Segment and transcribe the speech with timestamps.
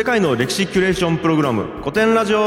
[0.00, 2.38] 世界の歴史キュレーションプログラム古典ラジオ。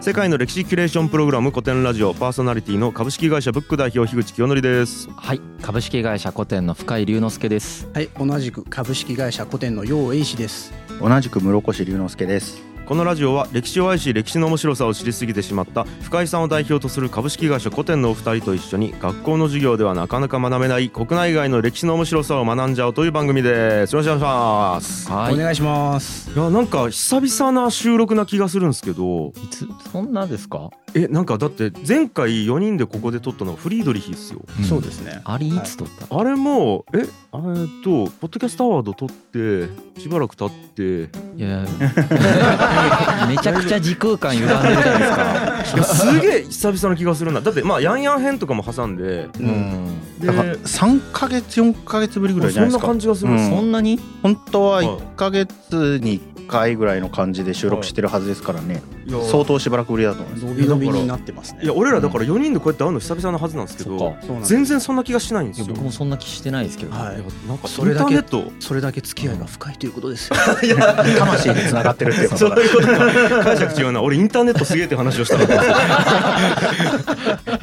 [0.00, 5.08] 世界の歴史キュレーションプログラム古典ラジオパーソナリティの株式会社ブック代表樋口清則です。
[5.10, 7.88] はい株式会社古典の深井龍之介です。
[7.94, 10.74] はい、同じく株式会社古典の楊英氏です。
[11.00, 23.92] 同じく室越龍之介ですこのラジオは歴史を愛し歴史の面白さを知りすぎてしまった深井さんを代表とする株式会社古典のお二人と一緒に学校の授業ではなかなか学べない国内外の歴史の面白さを学んじゃおうという番組です。
[23.92, 26.30] よろしくお願いしますはいお願いします。
[26.30, 29.34] いやなんか久々な収録な気がするんですけど。
[29.36, 34.40] いつそんなですかえなんかだって前回4人でここで撮ったのがフリードリヒですよ。
[34.66, 35.20] そうですね。
[35.24, 39.68] あれいつ撮った、あれもええーっとポッドキャストアワード撮って
[40.00, 41.10] しばらく経って。
[41.36, 41.66] いや
[43.28, 45.74] めちゃくちゃ時空間歪んでるじゃないですか。
[45.74, 47.40] いやすげえ久々な気がするな。
[47.40, 49.28] だってまあヤンヤン編とかも挟んで。
[49.38, 50.00] うん。
[50.26, 52.86] から3ヶ月4ヶ月ぶりぐらいじゃそんなないですか。
[52.88, 53.56] 感じがするんですうん。
[53.56, 54.00] そんなに？
[54.22, 54.86] 本当ははい。
[54.86, 58.74] 1ヶ月に1回ぐらいの感じで収録してるはずですからね。
[58.74, 60.44] いや相当しばらくぶりだと思います。
[60.44, 61.60] 伸び伸びになってますね。
[61.62, 65.66] いや俺らだから4人でこうやって会うの久々なはずなんですけど全然そんな気がしないんですよ。
[65.68, 67.48] 僕もそんな気してないですけど、はい。
[67.48, 70.36] なんかそれだけインターネットそれだけ付き合いが深いということですよ。
[71.18, 72.56] 魂で繋がってるっていうことだ。
[72.56, 73.44] そういうことか。
[73.44, 74.02] 解釈違うな。
[74.02, 75.70] 俺インターネットすげえって話をしたかったんです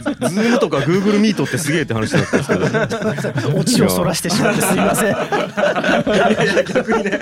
[0.10, 3.58] よ Zoom とか Google Meet ってすげえって話だったんですけど。
[3.58, 5.10] オチをそらしてしまってすいません。
[5.10, 7.20] いやいや逆にね。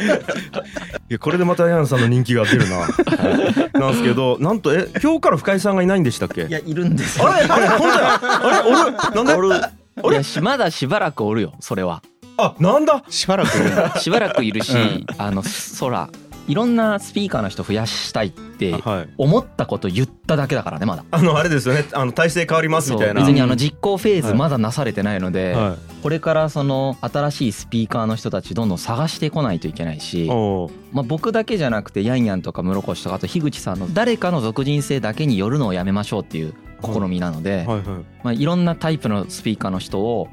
[1.09, 3.79] いやこれでまたヤンさんの人気が出るな、はい。
[3.79, 6.45] なんですけどなんとえ今日から深井さんがいないんでしたっけ？
[6.45, 7.29] いやいるんですよ。
[7.31, 9.33] あれあれ本当やあれ俺なんで？
[10.01, 10.15] おる。
[10.15, 12.01] いやしまだしばらくおるよそれは。
[12.37, 13.03] あなんだ？
[13.09, 15.05] しばらくしばらくいるし、うん。
[15.17, 15.43] あの
[15.79, 16.09] 空
[16.47, 19.09] いろんなスピーカーの人増やしたいってはい。
[19.17, 21.05] 思ったこと言っただけだからねまだ。
[21.11, 21.85] あのあれですよね。
[21.93, 23.21] あの体制変わりますみたいな。
[23.21, 24.37] 別にあの実行フェーズはい。
[24.37, 30.27] まだなされてないので、はこれからその新しいスピーカーの人たちどんどん探してこないといけないし
[30.91, 36.53] まあ、僕だけじゃなくてヤンヤンとか室越とかあと樋口さんの誰かの属人性だけによるのをやめましょうっていう
[36.83, 37.83] 試みなので、はいはい。
[38.23, 40.27] まあ、いろんなタイプのスピーカーの人を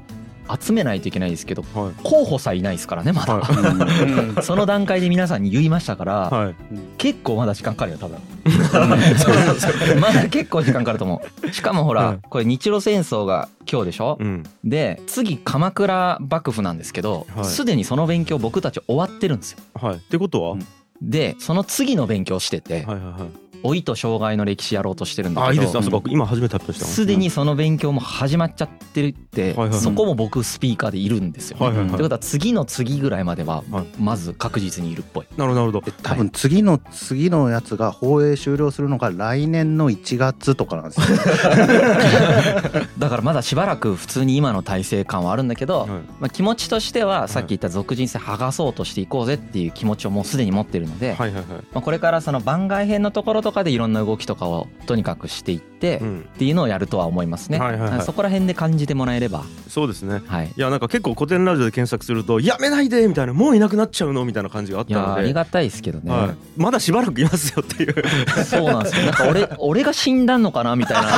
[0.59, 1.93] 集めないといけないですけどはい。
[2.03, 6.55] 候補さえいないですからねまだ、は その段階で皆さんに言いましたから、はい。
[6.97, 8.17] 結構まだ時間かかるよ多分。
[9.99, 11.51] まだ結構時間かかると思う。
[11.51, 12.19] しかもほら、はい。
[12.29, 14.43] これ日露戦争が今日でしょ、うん。
[14.63, 17.45] で次鎌倉幕府なんですけどはい。
[17.45, 19.59] すで、にその勉強僕たち終わってるんですよ。
[19.73, 19.95] はい。
[19.95, 20.65] ってことは、うん。
[21.01, 29.79] でその次の勉強してて、はいはいはい老いと障害の歴史やろうとしてるんだあいいですけどあそうか今初めて発表したすでにその勉強も始まっちゃってるって、はいはいはい。
[29.79, 31.65] そこも僕スピーカーでいるんですよ、ね。
[31.65, 31.93] はいはいはい。
[31.93, 33.85] ってことは次の次ぐらいまでははい。
[33.99, 35.27] まず確実にいるっぽい。
[35.37, 35.91] なるほどなるほど。
[36.03, 41.17] 多分次の次のやつが放映終了するのが来年の1月とかなんですよ。
[42.97, 45.89] だからまだしばらく普通に今の体制感はあるんだけど、はい。
[46.19, 51.45] まあ、気持ちとしてはさっき言った俗人性剥がそうとしていこうぜっていう気持ちをもうすでに持ってるので、はいはいはい。
[51.47, 56.29] まあ、これからその番外編のところとかでいろんな動きとかをとにかくしていって、っうん。
[56.37, 58.01] ていうのをやるとは思いますね、はいはいはい。
[58.03, 59.43] そこら辺で感じてもらえれば。
[59.67, 60.21] そうですね。
[60.27, 60.47] はい。
[60.55, 65.21] いやなんか結構古典ラジオで検索すると「やめないで!」みたいな「もういなくなっちゃうの?」みたいな感じがあっいやたので。
[65.21, 67.95] ありがたいですけどね、はい、まだしばらくいますよっていう。
[68.45, 69.05] そうなんですよ。
[69.05, 71.11] なんか俺俺が死んだのかなみたいな。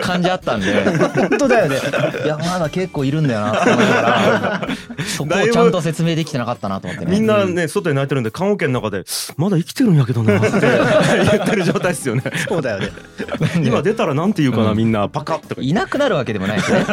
[0.00, 0.66] 感じあったんで。
[1.14, 1.76] 本当だよね。
[2.24, 4.68] いやまだ結構いるんだよなって思いながら。
[5.06, 7.12] そこをちゃんと説明できてなかったなと思ってね。
[7.12, 9.04] みんなね外で泣いてるんで棺桶の中で
[9.36, 10.66] 「まだ生きてるんやけどな」って
[11.30, 12.22] 言ってる状態ですよね。
[12.48, 12.90] そうだよね。
[13.64, 14.76] 今出たらなんて言うかな、うん。
[14.76, 16.84] みんなパカッとかいなくなるわけでもないしね、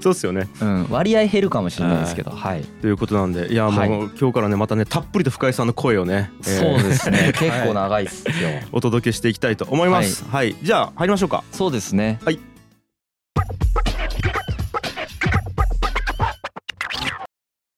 [0.00, 0.48] そうですよね。
[0.60, 0.68] うん。
[0.76, 3.88] うん、割合減るかもしれないですけど、はい、ということなんでいやもう、はい。
[3.88, 6.80] 今日からねまたねたっぷりと深井さんの声をね、えー。
[6.80, 7.32] そうですね。
[7.38, 8.32] 結構長いっすよ。
[8.72, 10.24] お届けしていきたいと思います。
[10.30, 11.44] はい、じゃあ入りましょうか。
[11.52, 12.18] そうですね。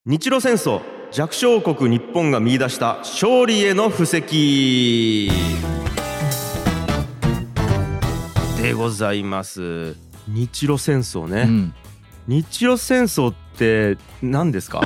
[0.06, 0.80] 日露戦争
[1.10, 5.30] 弱小国日本が見出した勝利への布石
[8.60, 9.96] でございます。
[10.28, 11.74] 日露戦争ね、うん。
[12.26, 14.80] 日露戦争って何ですか？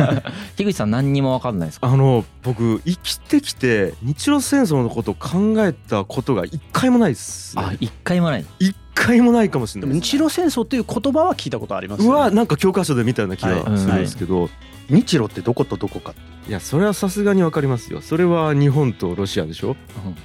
[0.56, 1.86] 樋口さん何にも分かんないですか？
[1.88, 8.46] あの僕生きてきて日露戦争のことを考えたことが一回もないです、あ一回もない。
[8.58, 12.08] 一回もないかもしれでないですも日露戦争っていう言葉は聞いたことありますね。
[12.08, 14.48] わなんか教科書で見たような気がするんですけど、
[14.90, 16.14] 日露ってどことどこか。
[16.48, 18.00] いやそれはさすがにわかりますよ。
[18.00, 19.76] それは日本とロシアでしょ？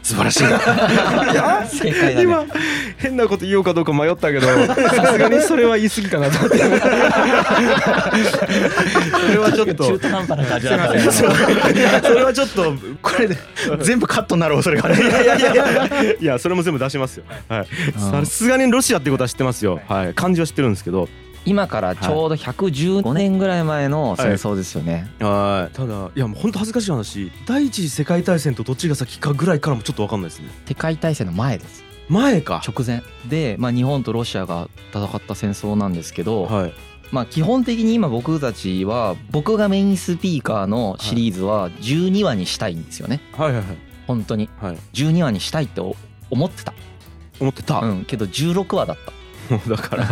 [0.04, 0.44] 素晴らしい。
[0.44, 0.50] な
[1.34, 2.22] いや正解だね。
[2.24, 2.46] 今
[2.98, 4.74] 変なこと言おうかどうか迷ったけどさ
[5.12, 6.38] すがにそれは言い過ぎかなと。
[6.40, 6.66] 思ってそ
[9.34, 11.00] れはちょっと中途半端な感じだったね。
[11.12, 11.24] そ
[12.14, 13.38] れはちょっとこれで
[13.82, 15.04] 全部カットになる恐れがある。
[15.04, 21.10] いやいやいやいやいやそれも全部出しますよはいうんさすがにロシアってことは知ってますよはい漢字は知ってるんですけど
[21.46, 23.34] 今からちょうど115年。
[23.38, 25.76] ぐらい前の戦争ですよね、はい。
[25.76, 27.32] ただいやもう本当恥ずかしい話。
[27.48, 30.50] 第一次世界大戦とどっちが先かぐらいからもちょっと分かんないですね。
[30.66, 31.84] 世界大戦の前です。
[32.10, 32.62] 前か。
[32.66, 33.02] 直前。
[33.28, 36.74] で、まあ、日本とロシアが戦った戦争なんですけど、はい。
[37.12, 43.22] まあ、基本的に今僕たちは僕がメインスピーカーのシリーズは12話にしたいんですよね。
[43.34, 43.78] はいはいはい。
[44.08, 44.50] 本当に。
[44.60, 44.78] はい。
[44.94, 45.96] 12話にしたいってお
[46.30, 46.74] 思ってた。
[47.40, 48.06] 思ってた、うん。
[48.06, 49.12] けど16話だった
[49.50, 50.06] も うだから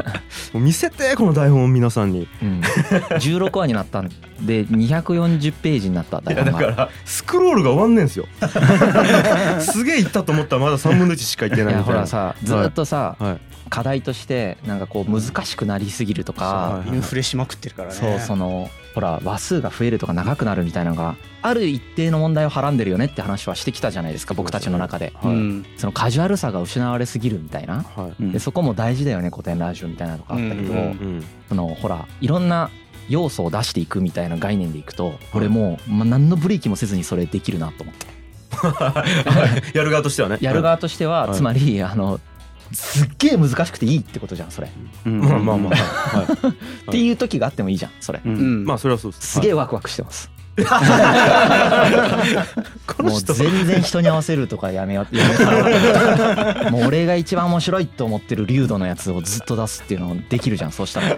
[0.53, 2.27] もう見せてこの台本皆さんに。
[2.41, 4.09] うん、16話になったん
[4.41, 8.25] で240ページになった台本がだからスクロールが終わんねんすよ。
[9.61, 11.83] すげえいったと思ったらまだ3分の1しかいってないみたいな。
[11.83, 17.95] ほらさずっとさ、はい課題としてなんかこう難しくなりすぎるとか、はいインフレしまくってるからね。
[17.95, 25.13] そうそのほら話数が増えるとか長くなるみたいなのがある一定の問題をはらんでるよねって話はしてきたじゃないですか僕たちの中で。
[25.15, 25.33] はい。
[25.33, 25.65] うん。
[25.77, 27.83] そのカジュアルさが失われすぎるみたいな。
[27.83, 28.21] はい。
[28.21, 30.73] うんでそこも大事だよね古典ラジオみたいなのがあったけど、
[31.47, 32.69] そのほらいろんな
[33.07, 38.11] 要素を出していくみたいな概念でいくと俺もう、まあ、何のブレーキもせずにそれできるなと思って。
[39.73, 40.37] やる側としてはね。
[40.41, 41.37] やる側としては、はい。
[41.37, 42.19] つまりあの
[42.73, 44.69] すっげえ難しくていいってことじゃんそれ、
[45.05, 45.19] うん。
[45.19, 45.75] まあまあまあ。
[45.75, 46.51] はいはい。
[46.51, 46.55] っ
[46.91, 48.63] ていう時があってもいいじゃんそれ、ううん。
[48.63, 49.21] んまあそれはそうです。
[49.39, 50.29] えすげえワクワクしてます、
[52.99, 55.45] もう全然人に合わせるとかやめようやめた
[56.63, 61.09] らもう俺が一番面白いと思ってる流度のやつをずっと出すっていうのできるじゃんそうしたら。
[61.11, 61.17] い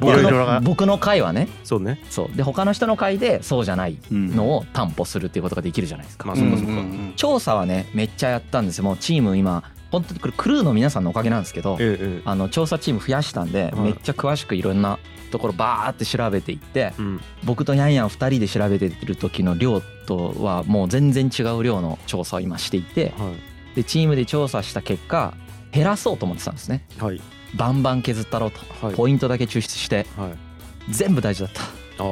[0.00, 1.48] 僕ろいろなの僕の回はね。
[1.64, 2.00] そうね。
[2.10, 2.36] そう。
[2.36, 4.36] で他の人の回でそうじゃないうん。
[4.36, 7.12] のを担保するっていうことができるじゃないですか、まあそっかそうんうん。
[7.16, 8.84] 調査はねめっちゃやったんですよ。
[8.84, 13.74] もうチーム今本当にこれクルーの皆さんのおかげなんですけどえええあの調査チーム増やしたんではい。
[13.80, 14.98] めっちゃ詳しくいろんな
[15.30, 17.20] ところバーって調べていってえうん。
[17.44, 23.76] 僕とヤンヤン2人で調べてる時の量とはもう全然違う量の調査を今していてはい。
[23.76, 25.34] でチームで調査した結果
[25.72, 26.86] 減らそうと思ってたんですね。
[26.98, 27.20] はい。
[27.54, 28.60] バンバン削ったろうと。
[28.86, 28.94] はい。
[28.96, 30.30] ポイントだけ抽出してはい。
[30.92, 31.62] 全部大事だった。
[31.62, 31.66] あ
[31.98, 32.06] あ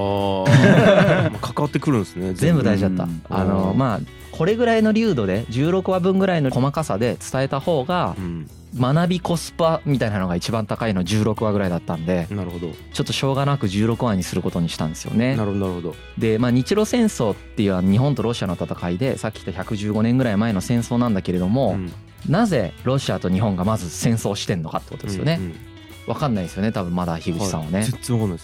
[1.30, 3.04] まあ関わってくるんですね全部大事だった。
[3.04, 3.78] うんあのうん。
[3.78, 4.00] まあ
[4.36, 8.50] これぐらいの流度で16話分ぐらいの細かさで伝えた方がうん。
[8.76, 12.72] 学びコスパみたいなのが一番高いの16話ぐらいだったんでなるほど。
[12.92, 15.36] ちょっとしょうがなく16話にすることにしたんですよね。
[15.36, 15.94] なるほどなるほど。
[16.18, 21.92] でまあ日露戦争っていうのは日本とロシアの戦いでさっき言った115年ぐらい前の戦争なんだけれども、うん。
[22.28, 25.36] なぜロシアと日本がまず戦争してんのかってことですよね。
[25.38, 25.54] うんうん
[26.06, 27.88] わかんないですよね多分まだ樋口さんはね、はい。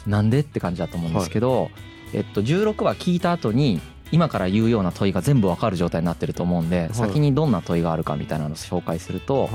[0.06, 1.70] なんでって感じだと思うんですけど、
[2.14, 6.94] えっと16話聞いた後に今から言うような問いが全部わかる状態になってると思うんで、い。
[6.94, 9.50] 先にどんな問いがあるかみたいなのを紹介すると、はい。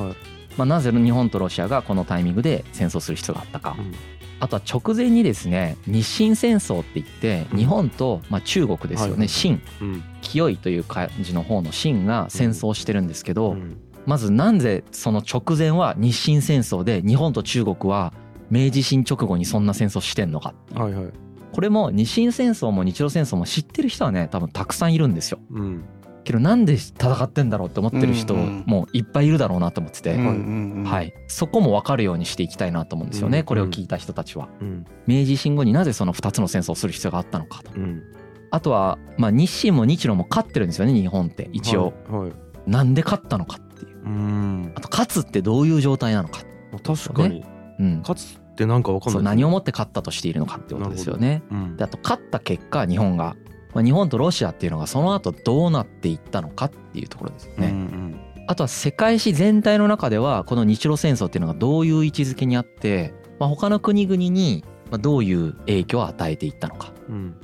[0.58, 3.94] まあ、なぜ日本とロシアがこのタイミングで戦争する必要があったか、うん。
[4.40, 9.60] あとは直前にですね日清戦争って言って日本と、まあ、中国ですよはいね清。
[9.82, 10.04] うん。
[10.22, 13.78] 清いという漢字の方の清が戦争してるんですけど、うん。
[14.06, 18.14] まずなんでその直前は日清戦争で日本と中国は
[18.50, 21.14] 明治維新直後にそんな戦争してんのかっていう
[21.56, 25.40] これも日清戦争も日露戦争も知ってる人はね多分たくさんいるんですよ。
[25.52, 25.86] うん。
[26.26, 34.50] けどなんで戦ってんだろうって思ってる人うんうんもいっぱいいるだろうなと思ってて、うんうんうんはい、そこも分かるようにしていきたいなと思うんですよね、うんこれを聞いた人たちは。
[34.60, 34.86] うん。
[35.08, 37.72] 明治維新後になぜその2つの戦争をする必要があったのかと。
[37.74, 38.04] うん。
[38.52, 41.50] あとは、まあ、日清も日露も勝ってるんですよね日本って。
[41.54, 42.32] 一応、はいはい。
[42.68, 44.04] なんで勝ったのかっていう。
[44.04, 44.74] うん。
[44.76, 46.42] あと勝つってどういう状態なのか、
[46.84, 47.46] 確かに。
[47.80, 51.44] うん、勝つってなんかわかんない何をもって勝ったとしているのかってことですよね。
[51.52, 51.78] うん。
[51.78, 53.36] であと勝った結果日本が、
[53.74, 66.94] まあ、日本とロシアっていうのがその後どうなっていったのかっていうところですよね、うんあとは世界史全体の中ではこの日露戦争っていうのがどういう位置づけにあって、まあ、他の国々にまあどういう影響を与えていったのか。
[67.10, 67.36] うん。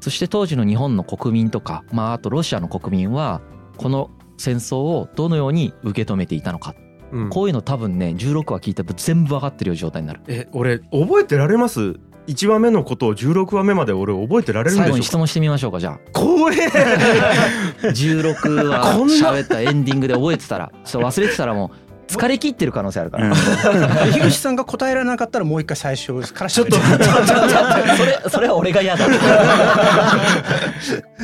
[0.00, 3.40] そして当時の日本の国民とか、まあ、あとロシアの国民は
[3.76, 6.74] この戦争をどのように受け止めていたのか
[7.12, 7.28] うん。
[7.30, 10.20] こういうの多分ね16話聞いたら全部分かってるような状態になる。
[10.28, 11.96] え俺覚えてられます
[12.26, 15.98] ？1話目のことを16話目まで俺覚えてられるん最後に質問してみましょうかじゃあ。
[16.12, 16.56] 怖え！
[17.88, 29.06] 16話喋ったエンディングで覚えてたらちょっと忘れてたらもう疲れ切ってる可能性あるから、で 樋口さんが答えられなかったらもう一回最初からちょっとそれ それは俺が嫌だ。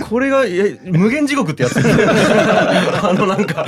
[0.09, 1.79] これがえ無限地獄ってやつ。
[3.03, 3.67] あのなんか。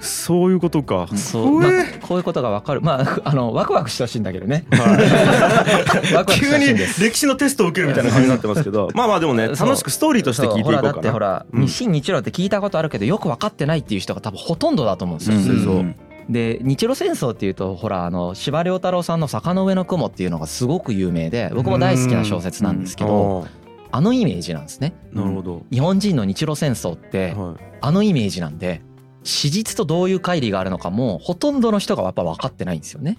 [0.00, 1.06] そういうことか。
[1.14, 1.70] そう、まあ
[2.00, 2.80] こういうことが分かる。
[2.80, 4.64] まああのワクワクしてほしいんだけどね。
[4.70, 8.88] ワクワクして急に歴史のテストを受けるみたいな感じになってますけど。
[8.94, 10.88] まあまあでもね楽しくストーリーとして聞いていこうかな。
[10.88, 11.66] ほらだってほら、うん。
[11.66, 15.81] 日清日露って聞いたことあるけどよく分かってないっていう人が多分ほとんどだと思うんですよ、うん
[16.28, 23.46] で日露戦争っていうとほらあの司馬遼太郎さんの「坂の上の雲」っていうのがすごく有名で僕も大好きな小説なんですけど
[23.90, 24.94] ああのイメージなんですね。
[25.12, 28.80] ーなるほど、日本人の日露戦争ってはあのイメージなんで
[29.24, 33.18] 史実とどういう乖離があるのかもほとんどの人がやっぱ分かってないんですよね。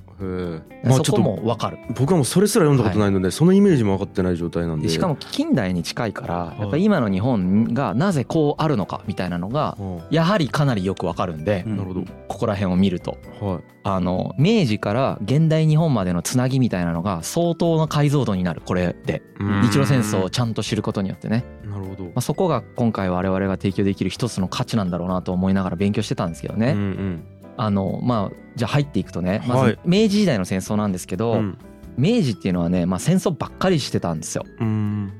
[0.83, 1.77] まあそこちょっとも分かる。
[1.95, 4.87] 僕はもうそれすら読んだことないので、そのイメージも分かってない状態なんで。
[4.87, 6.61] でしかも近代に近いからい。
[6.61, 12.03] やっぱ今の日本がなぜこうあるのかみたいなのがはやはりかなりよく分かるんであなるほど。
[12.27, 13.17] ここら辺を見ると。
[13.39, 13.63] はい。
[13.85, 19.21] あの明治から現代日本までのつなぎみたいなのが相当な解像度になるこれで。
[19.43, 22.03] 日露戦争をちゃんと知ることによってね、なるほど。
[22.05, 27.23] まあ、そこが今回我々が提供できる一つの価値なんだろうなと思いながら勉強してたんですけどね、うんうん。
[27.57, 29.73] あのまあじゃあ入っていくとねまはい。
[29.73, 31.57] ず明治時代の戦争なんですけど、うん。
[31.97, 34.45] 明治っていうのはね、まあ、戦争ばっかりしてたんですよ。
[34.59, 35.13] うん。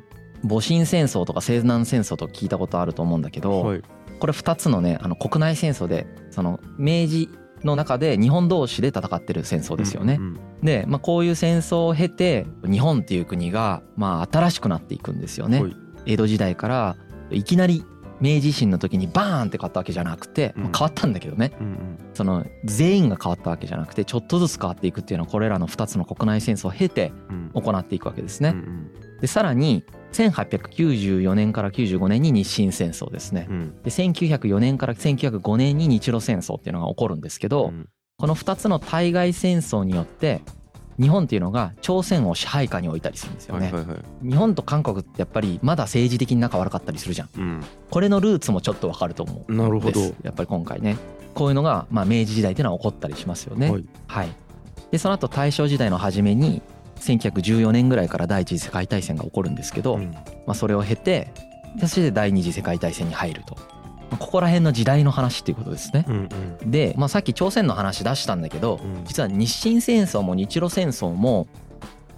[0.44, 3.82] 戊辰戦争とか西南戦争とか聞いたことあると思うんだけど、はい。
[4.20, 7.30] これ2つのねあの国内戦争でその明治
[7.64, 10.18] の中で日本同士で戦ってる戦争ですよね。
[10.20, 10.40] うん。
[10.62, 15.62] で、まあ、こういう戦争を経て日本っていう国がまあ新しくなっていくんですよね。
[15.62, 15.76] はい。
[16.06, 16.96] 江戸時代から
[17.30, 17.86] いきなり
[18.20, 21.52] 明治維新の時にバーンって変わったわけじゃなくて、まあうん変わったんだけどね。
[21.60, 21.98] うんうん。
[22.14, 27.52] その全員が変わったわけじゃなくてちょっとずつ変わっていくっていうのはこれらの2つの国内戦争を経てうん。
[27.54, 28.50] 行っていくわけですね。
[28.50, 28.92] うん
[29.22, 33.48] でさらに1894年から95年に日清戦争ですね。
[33.50, 33.54] う。
[33.54, 33.82] ん。
[33.82, 37.90] で1904年から1905年に日露戦争っていうのが起こるんですけど、うん。
[38.18, 40.42] この2つの対外戦争によって
[41.00, 43.72] 日本っていうのが朝鮮を支配下に置いたりするんですよね。
[43.72, 44.30] はいはいはい。
[44.30, 47.30] 日本と韓国ってやっぱりまだ政治的に仲悪かったりするじゃん。
[47.38, 47.64] うん。
[47.90, 49.54] これのルーツもちょっとわかると思う。
[49.54, 50.00] なるほど。
[50.24, 50.98] やっぱり今回ね。
[51.34, 53.72] こういうのがまあ明治時代っていうのは起こったりしますよね。
[53.72, 53.86] はい。
[54.08, 54.30] はい、
[54.92, 56.62] でその後大正時代の初めに
[56.98, 60.12] 1914年ぐらいから第一次世界大戦が起こるんですけど、うん。
[60.12, 61.34] まあ、それを経て
[61.76, 63.83] でそして第二次世界大戦に入ると、まあ
[64.18, 66.06] ここら辺の時代の話っていうことですね。
[66.08, 66.30] うん
[66.66, 69.04] で、まあ、さっき朝鮮の話出したんだけどうん。
[69.06, 71.48] 実は日清戦争も日露戦争も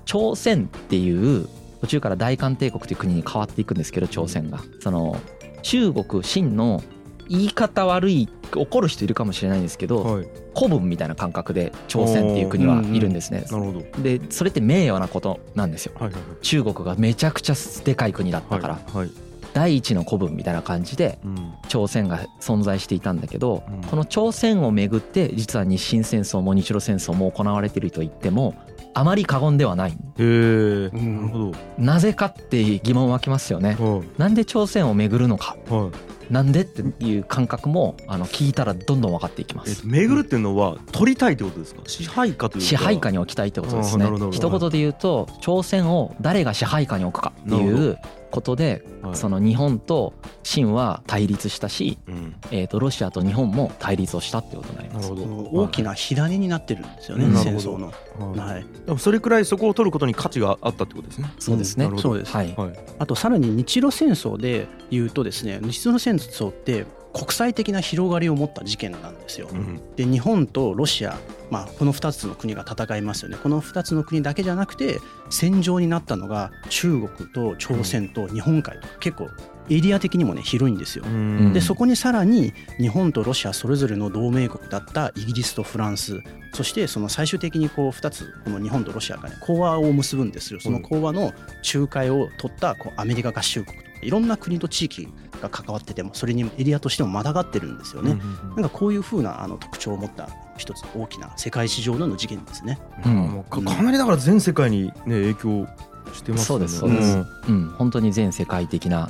[0.05, 1.47] 朝鮮っていう
[1.81, 4.59] 途中から大韓帝国という国に変わっていくんですけど朝鮮が。
[4.81, 5.17] その
[5.61, 6.83] 中国清の
[7.27, 10.27] 言い方悪い怒る人いるかもしれないんですけどはい。
[10.55, 13.45] 古文みたいな感覚で朝鮮っていう国はいるんですね。
[13.51, 13.81] なるほど。
[14.01, 15.93] でそれって名誉なことなんですよ。
[15.99, 19.24] はいはい中国がめちゃくちゃでかい国だったから、はいはい
[19.55, 21.53] 第一の古文みたいな感じでうん。
[21.69, 23.81] 朝鮮が存在していたんだけど、うん。
[23.81, 28.53] この朝鮮をめぐって実は日清戦争も日露戦争も行われていると言っても
[28.93, 29.97] あまり過言ではない。
[30.19, 33.75] へなるほなぜかって疑問湧きますよね。
[33.79, 34.07] どはい。
[34.17, 35.55] なんで朝鮮をめぐるのか。
[35.69, 35.89] は
[36.29, 36.33] い。
[36.33, 39.69] なんでっていう感覚もあの聞いたらどんどん分かっていきます。
[39.69, 41.81] えっと巡るっていうのは取りたいってことですか？
[41.85, 42.67] 支配下というか。
[42.67, 44.05] 支配下に置きたいってことですね。
[44.31, 47.97] 一言で言うと朝鮮を誰が支配下に置くかっていう
[48.31, 49.15] ことではい。
[49.15, 50.13] その日本と
[50.43, 52.35] 清は対立したし、うん。
[52.51, 55.09] えー、とロシアと日本も対立をしたってことになります。
[55.09, 55.43] なるほど。
[55.47, 57.37] その大きな火種になってるんですよね、うん。
[57.37, 57.87] 戦争の。
[57.87, 58.53] はい。
[58.55, 61.31] はい、でもそれくらいそこを取ることに価値があったってことですね。
[61.39, 61.89] そうですね。
[61.97, 62.53] そうです、はい。
[62.55, 62.73] はい。
[62.99, 69.47] あとさらに日露戦争で言うとですね日露戦争って国際的な広がりを持った事件なんですよ。
[69.51, 71.17] うんで日本とロシア、
[71.49, 79.29] まあ、この2つの国が戦いますよねこの2つの国だけじゃなくて戦場になったのが中国と朝鮮と日本海とか結構
[79.69, 81.05] エリア的にもね広いんですよ。
[81.05, 81.53] うん。
[81.53, 86.21] でそこにさらに日本とロシアそれぞれの同盟国だったイギリスとフランス
[86.53, 90.59] そしてその最終的にこう2つこの日本とロシアがね講和を結ぶんですよ。
[90.59, 91.33] その講和の
[91.73, 95.07] 仲介を取ったこうアメリカ合衆国いろんな国と地域
[95.41, 98.11] が関わっててもそれにエリアとしてもまたがってるんですよね。
[98.11, 98.55] うんうんうん。
[98.55, 102.79] なんかこういう風なあの特徴を持った一つ大きな世界史上での事件ですね。
[103.05, 103.43] うん。
[103.49, 105.67] かかなりだから全世界にね影響
[106.13, 106.57] してますよね。
[106.57, 107.17] そうですそうです。
[107.17, 107.25] ん。
[107.49, 109.09] うん、本当に全世界的な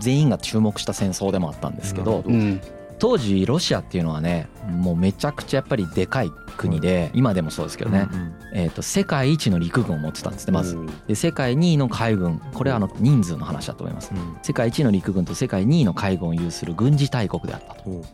[0.00, 2.60] 全員が注目した戦争でもあったんですけどうん。
[2.98, 10.76] 当時ロシアっていうのはねもうめちゃくちゃやっぱりでかい国で今でもそうですけどね、うんえー、と世界一の陸軍を持ってたんですねまず。
[10.76, 14.12] うんで世界2位の海軍これはあの人数の話だと思います。
[14.14, 14.36] うん。
[14.42, 18.04] 世界一の陸軍と世界2位の海軍を有する軍事大国であったと。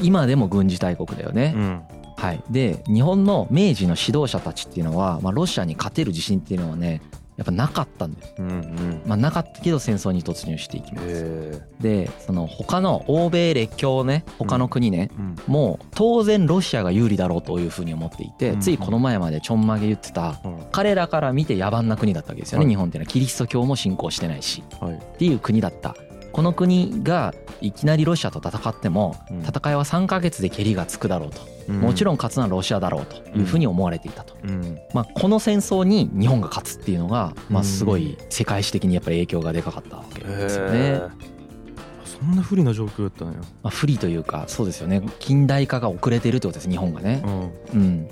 [0.00, 1.80] 今でも軍事大国だよね、うん。
[2.16, 7.00] はい、で日本の明治の指導者たちっていうのは、まあ、ロシアに勝てる自信っていうのはね
[7.40, 9.02] やっぱなかったんです、うんうん。
[9.06, 11.06] まあ、なかったけど戦争に突入していきます。
[11.08, 15.36] へでその他の欧米列強ね他の国ね、えうん。
[15.46, 22.74] もう当然ロシアが有利だろうというふうに思っていて、うんついこの前までちょんまげ言ってたうん彼らから見て野蛮な国だったわけですよね、はい。
[22.74, 23.10] 日本っていうのは。
[23.10, 24.62] キリスト教も信仰してないし。
[24.78, 24.92] はい。
[24.92, 25.96] っていう国だった。
[26.32, 29.40] この国がいきなりロシアと戦ってもうん。
[29.40, 34.78] 戦いは3ヶ月で蹴りがつくだろうと、もちろん勝つのはロシアだろうというふうに思われていたと、うん。
[34.92, 41.00] まあ、この戦争に日本が勝つっていうのが、まあ、うんすごい世界史的にやっぱり影響がでかかったわけですよね。
[42.04, 45.02] そんな不利な状況だったんやまあ、不利というかそうですよね。
[45.20, 47.22] 近代化が遅れてるってことです日本がね。
[47.72, 48.08] うん。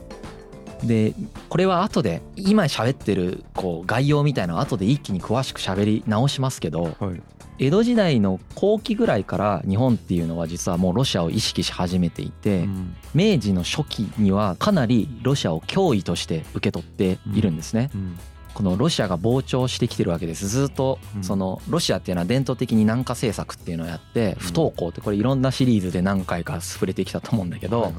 [0.81, 1.15] うん、で
[1.49, 7.21] これは後で今喋ってるこう概要みたいな後で一気に詳しく喋り直しますけどはい
[7.59, 12.97] 江戸時代の後期ぐらいから日本っていうのは実はもうロシアを意識し始めていてうん。
[13.15, 17.91] 明治の初期にはかなりロシアを脅威として受け取っているんですね。
[17.95, 18.19] うん。
[18.55, 20.47] このロシアが膨張してきてるわけです。
[20.49, 21.25] ずっとうん。
[21.25, 27.93] そのロシアっていうのは伝統的に南下政策っていうのをやって不登校ってこれいろんなシリーズで何回か触れてきたと思うんだけど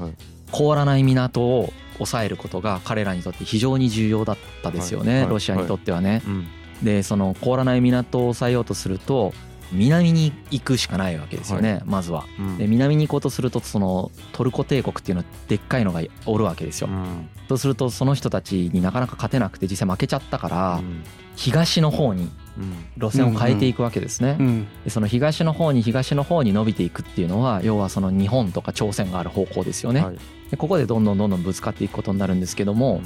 [0.52, 5.26] 凍らない港を抑えることが彼らにとって非常に重要だったですよね。
[5.28, 6.22] ロシアにとってはね。
[6.26, 6.46] うん。
[6.82, 9.34] でその凍らない港を抑えようとすると
[9.72, 12.26] 南に行くしかないわけですよねまずは。
[12.38, 12.58] うん。
[12.58, 16.88] で南に行こうとするとそのトルコ帝国っていうのでっかいのがおるわけですよ。
[16.88, 16.92] う。
[16.92, 17.28] ん。
[17.48, 21.02] そうするとその人たちになかなか勝てなくて実際負けちゃったからうん。
[21.36, 22.74] 東の方にうん。
[22.98, 24.36] 路線を変えていくわけですね。
[24.38, 24.66] うん。
[24.84, 30.04] でその東の方に東の方に伸びていくっていうのは要はその日本とか朝鮮がある方向ですよね。
[30.04, 30.18] はい。
[30.50, 33.00] でここでどんどんどんどんぶつかっていくことになるんですけども、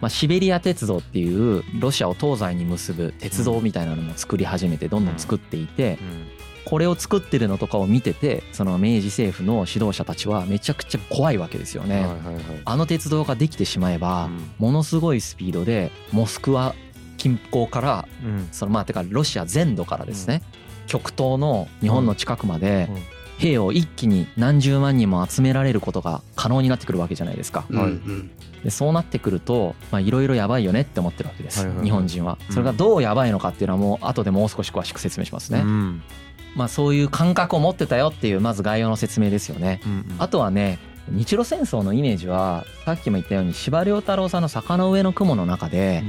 [0.00, 5.98] まあ、シベリア鉄道っていうロシアを東西に結ぶ鉄道みたいなのも作り始めてどんどん作っていて
[6.64, 12.06] これを作ってるのとかを見ててその明治政府の指導者たちはめちゃくちゃ怖いわけですよね。
[12.64, 14.50] あの鉄道ができてしまえばうん。
[14.58, 16.74] ものすごいスピードでモスクワ
[17.16, 18.48] 近郊からうん。
[18.52, 20.42] そのまあてかロシア全土からですね。
[20.86, 27.64] 極東の日本の近くまでうん兵を一気に何十万人も集められることが可能になってくるわけじゃないですか。
[27.70, 28.30] うんはいうん
[28.64, 32.38] でそうなってくるとまあいろいろやばいよねって思ってるわけですはいはいはい日本人は。
[32.48, 35.60] うんそれがどうやばいのかっていうのはもう後でもう少し詳しく説明しますね。
[35.60, 36.02] うん
[36.56, 39.80] まあそういう感覚を持ってたよっていうまず概要の説明ですよね。
[39.86, 46.02] うんあとはね日露戦争のイメージはさっきも言ったように司馬遼太郎さんの「坂の上の雲」の中で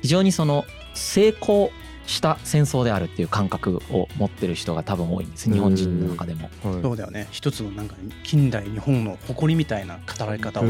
[0.00, 1.70] 非常にその成功
[2.10, 5.50] した戦争であるっていう感覚を持ってる人が多分多いんです。
[5.50, 6.50] 日本人の中でも。
[6.64, 6.82] はい。
[6.82, 7.28] そうだよね。
[7.30, 10.68] 一つのなんか近代日本の誇りみたいな語られ方をす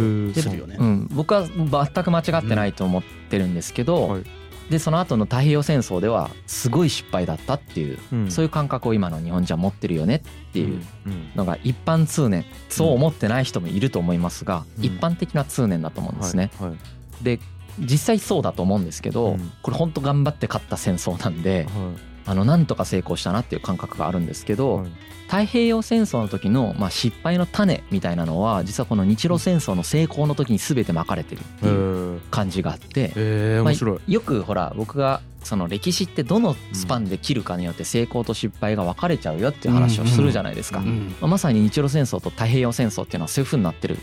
[0.50, 0.76] るよね。
[0.78, 0.84] う。
[0.84, 4.24] ん、僕は全く間違ってないと思ってるんですけど、はい。
[4.68, 8.30] でその後の太平洋戦争ではすごい失敗だったっていう、うん。
[8.30, 11.30] そういう感覚を今の日本人は持ってるよねっていううん。
[11.34, 12.44] のが一般通念。
[12.68, 14.84] そう思ってない人もいると思いますが、うん。
[14.84, 16.50] 一般的な通念だと思うんですね。
[16.60, 16.68] はい。
[16.70, 16.78] はい。
[17.24, 17.40] で
[17.80, 19.52] 実際そうだと思うんですけど、うん。
[19.62, 21.92] これ本当頑張って勝った戦争なんでは
[22.26, 24.90] あのなんとか成功したなっていう感覚があるんですけいど、はい。
[25.26, 33.94] 太平洋戦争の時のまあ失敗の種みたいなのは実はこの日露戦争の成功の時に全てまかれてるってへいうー感じがあって、えー面白い。
[33.94, 40.80] まあよくほら僕がその歴史ってどのスパンで切るかによって成功と失敗が分かれちゃうよっていう話をするじゃないですか。
[40.80, 40.86] うん。
[40.86, 41.08] うん。
[41.08, 43.98] まあまさに日露戦争と太平洋戦争っていうのはそういう風になってる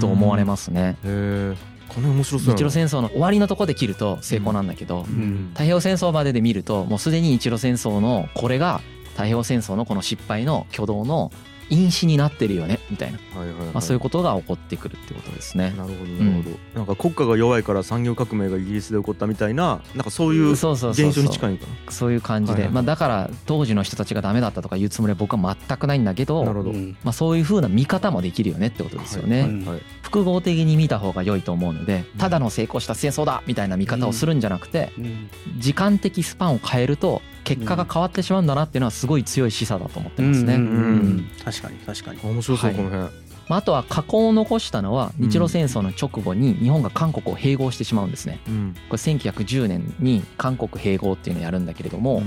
[0.00, 0.96] と思われますね。
[1.02, 5.50] すへえこれ面白そう日露戦争の終わりのとこで切ると成功なんだけど、うん。
[5.52, 11.30] 太平洋戦争までで見るともうすでに日露戦争のこれが太平洋戦争のこの失敗の挙動の
[11.68, 13.66] 因子になってるよねみたいな、はいはいはい。
[13.68, 15.74] まあ、そういうことが起こってくるってことですね。
[15.76, 21.12] なるほどなるほど、なんか国家が弱いから産業革命がイギリスで起こったみたいななんかそういう現そうそうそう。
[21.12, 26.70] 象にそう近いのかそういう感じで、はいはいまあ、だから当時の人たちがダメだったとかいうつもりは僕は全くないんだけどなるほど。
[26.70, 26.96] うん。
[27.02, 29.82] まあ、そういう風な見方もできるよねってことですよね、はいな、はい。
[30.02, 35.30] 複合的に見た方が良いと思うのでただの成功した戦争だみたいな見方をするんじゃなくてうん。
[35.58, 40.56] 時間的スパンを変えると結果が変わってしまうんだなっていうのはすごい強い示唆だと思ってますね。
[40.56, 40.82] うんうんうんう
[41.20, 42.20] ん確かに確かに。
[42.20, 48.40] 面白そう、はいこの辺まあ、あとは禍根を残したのは日露戦争の直後に日本が韓国を併合してしまうんですね。
[48.48, 52.24] うんこれ1910年に韓国併合っていうのをやるんだけれども、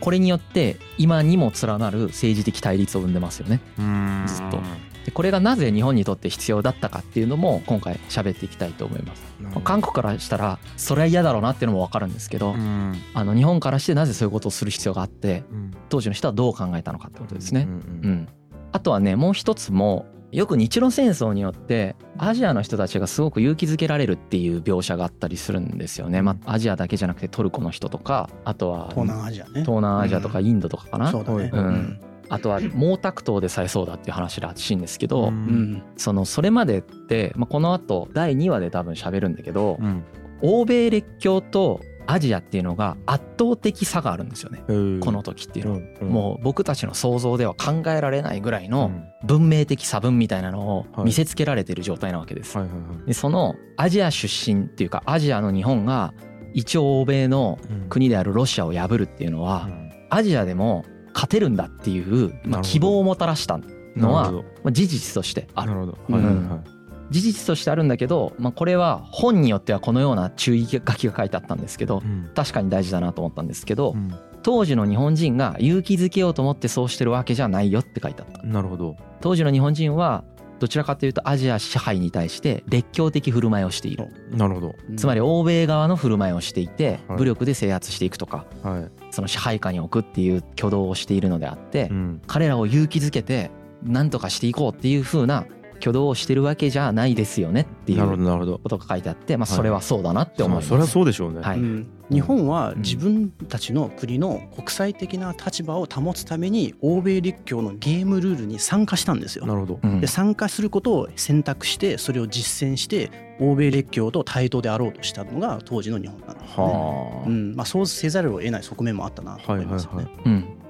[0.00, 3.60] これによって今にも連なる政治的対立を生んでますよね。
[3.78, 4.58] うんずっと
[5.04, 9.22] でこれがなぜ日本にとって必要だったかっていうのも今回喋っていきたいと思います。
[9.64, 17.66] 韓国からしたらそれは嫌だろうなっていうのも分かるんですけど、うんあの日本からしてなぜそういうことをする必要があってうん当時の人はどう考えたのかってことですね。
[17.68, 18.28] うんうん、
[18.72, 26.22] あとはねもう一つもよく日露戦争によってアジアの人たちがすごく勇気づけられるっていう描写があったりするんですよね。
[26.22, 29.62] まあ、アジアだけじゃなくてトルコの人とかあとは東南アジアね。
[29.62, 31.50] 東南アジアとかインドとかかな、そうだね。
[31.52, 35.32] うんあとは毛沢東でさえそうだっていう話らしいんですけど、ううん。
[35.74, 40.04] んそのそれまでって、まあ、この後第2話で多分喋るんだけど、うん。
[40.42, 44.62] 欧米列強とアジアっていうのが圧倒的差があるんですよね。
[45.00, 45.78] この時っていうのは。
[46.00, 46.08] うん。
[46.08, 48.86] もう僕たちの想像では考えられないぐらいの
[49.22, 49.26] うん。
[49.26, 52.56] 文明的差分みたいなのをはい見せつけられてる状態なわけです。
[52.56, 52.66] はい。
[52.68, 52.78] はい。
[52.78, 53.06] はい。
[53.06, 56.14] でそのアジア出身っていうかアジアの日本が
[56.54, 57.88] 一応欧米のうん。
[57.88, 59.90] 国であるロシアを破るっていうのはうん。
[60.10, 60.84] アジアでも
[61.14, 63.58] 勝てるんだっていう、まあ、希望をもたらした
[63.96, 65.70] のはまあ事実としてある。
[65.70, 65.98] なるほど。
[66.08, 66.14] うん。
[66.14, 66.80] はいはいはい。
[67.10, 72.30] 事実としてあるんだけど、まあ、これは本によってはこのような注意書きが書いてあったんですけどうん。
[72.34, 74.14] 確かに大事だなと思ったんですけどうん。
[74.42, 78.42] 当時の日本人が勇気づけようと思ってそうしてるわけじゃないよって書いてあった。
[78.42, 78.96] なるほど。
[79.20, 80.24] 当時の日本人は
[80.60, 84.08] どちらかというとアジア支配に対して列強的振る舞いをしている。
[84.30, 84.74] なるほど。
[84.96, 87.18] つまり欧米側の振る舞いをしていてはい。
[87.18, 88.90] 武力で制圧していくとかはい。
[89.10, 92.22] その支配下に置くっていう挙動をしているのであってうん。
[92.26, 93.50] 彼らを勇気づけて
[93.82, 95.46] 何とかしていこうっていう風な
[95.80, 98.58] 挙動をしてるわけじゃないですよねっていなるほうどなるほど。
[98.58, 100.68] ことが書いてあってまあそれはそうだなって思います。
[100.68, 101.40] そりゃそうでしょうね。
[101.40, 101.58] はい。
[101.58, 101.86] うん。
[102.10, 109.46] 日本は自分たちの国の国際的な立場を保つために欧米列強のゲームルールに参加したんですよ。
[109.46, 109.80] なるほど。
[109.82, 110.00] うん。
[110.00, 116.48] で参加することを選択してそれを実践して欧米列強と対等であろうとしたのが当時の日本なんですね。
[116.56, 117.54] はうん。
[117.56, 120.08] まあ、そうせざるを得ない側面もあったなと思いますよね。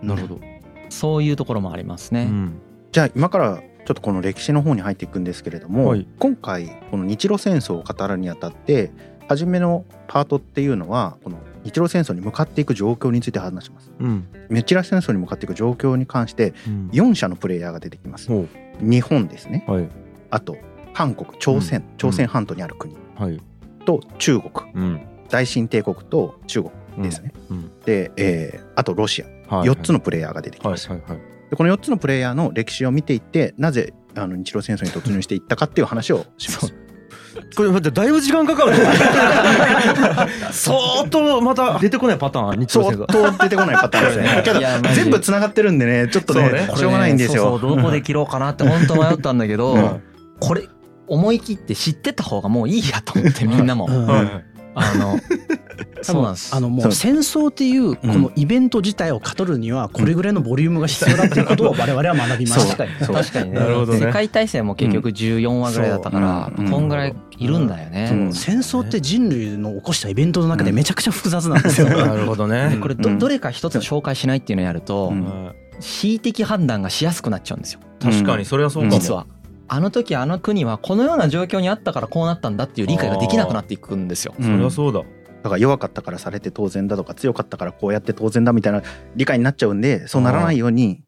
[0.02, 0.40] なるほど。
[0.88, 2.24] そういうところもありますね。
[2.24, 2.60] うん。
[2.92, 6.06] じゃあ今からちょっとこの歴史の方に入っていくんですけれども、はい。
[6.20, 8.92] 今回この日露戦争を語るにあたって
[9.26, 13.90] 初めのパートっていうのはこの日露戦争に向かっていく状況について話します。
[13.98, 14.28] うん。
[14.48, 16.90] 日露戦争に向かっていく状況に関してうん。
[16.92, 18.28] 4社のプレイヤーが出てきます。
[18.28, 18.46] ほ
[18.78, 19.64] 日本ですね。
[19.66, 19.88] うはい。
[20.30, 20.56] あと
[20.94, 22.94] 韓国、朝鮮、朝鮮半島にある国。
[23.16, 23.42] はい。
[23.86, 25.00] と中国、うん。
[25.30, 27.32] 大清帝国と中国ですね。
[27.50, 27.72] うん。
[27.80, 29.56] で、えーあとロシア。
[29.56, 29.68] はい。
[29.68, 30.88] 4つのプレイヤーが出てきます。
[30.88, 36.74] はいはいはいでこの4つのプレイヤーの歴史を見ていってなぜあの日露戦争に突入していったかっていう話をします。
[37.56, 38.72] これ待ってだいぶ時間かかる。
[38.72, 38.78] ね
[40.50, 43.06] 相当また出てこないパターン相戦争。
[43.06, 44.42] 当出てこないパターンですね。
[44.44, 44.60] けど
[44.94, 46.70] 全部つながってるんでねちょっとねね。
[46.74, 47.42] しょうがないんですよ。
[47.42, 50.02] そうそうどこで切ろうかなって本当迷ったんだけど、うん。
[50.40, 50.68] これ
[51.06, 54.42] 思い切って知ってた方がもういいやと思ってみんなも、うん
[54.74, 55.18] あの
[56.02, 56.54] そうなんです。
[56.54, 56.90] あのもそう。
[56.90, 62.76] う戦争っていうこのイベント自体を語るにはこれぐらいのボリュームが必要だっていうことを我々は学びました。
[62.76, 63.16] 確かにそう。
[63.16, 63.58] 確かにね。
[63.58, 64.00] なるほどね。
[64.00, 66.70] 世界大戦も結局14話ぐらいだったから、そううん。
[66.70, 68.32] こんぐらいいるんだよね、うん。
[68.32, 71.88] 戦争って人類の起こしたイベントの中でめちゃくちゃ複雑なんですよ。
[71.88, 72.78] なるほどね。
[72.80, 73.18] これどうん。
[73.18, 75.52] どれか一つ紹介しないっていうのをやると、うん。
[75.80, 77.80] 恣意的判断がしやすくなっちゃうんですよ。
[78.00, 78.98] 確かにそれはそうかも。
[78.98, 79.26] 実は。
[79.72, 84.34] あの時あの国はこのような状況にあったからこうなったんだっていう理解ができなくなっていくんですよ。
[84.36, 84.44] うん。
[84.44, 84.98] それはそうだ。
[84.98, 85.04] だ
[85.44, 88.82] から弱かったからされて当然だとか強かったからこうやって当然だみたいな
[89.14, 91.04] 理解になっちゃうんでそうならないように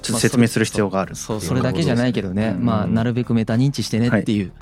[0.00, 4.42] ちょっと説明する必要があるそうそれだけじゃないけどね、うんまあなるべくメタ認知してねってい。
[4.42, 4.52] う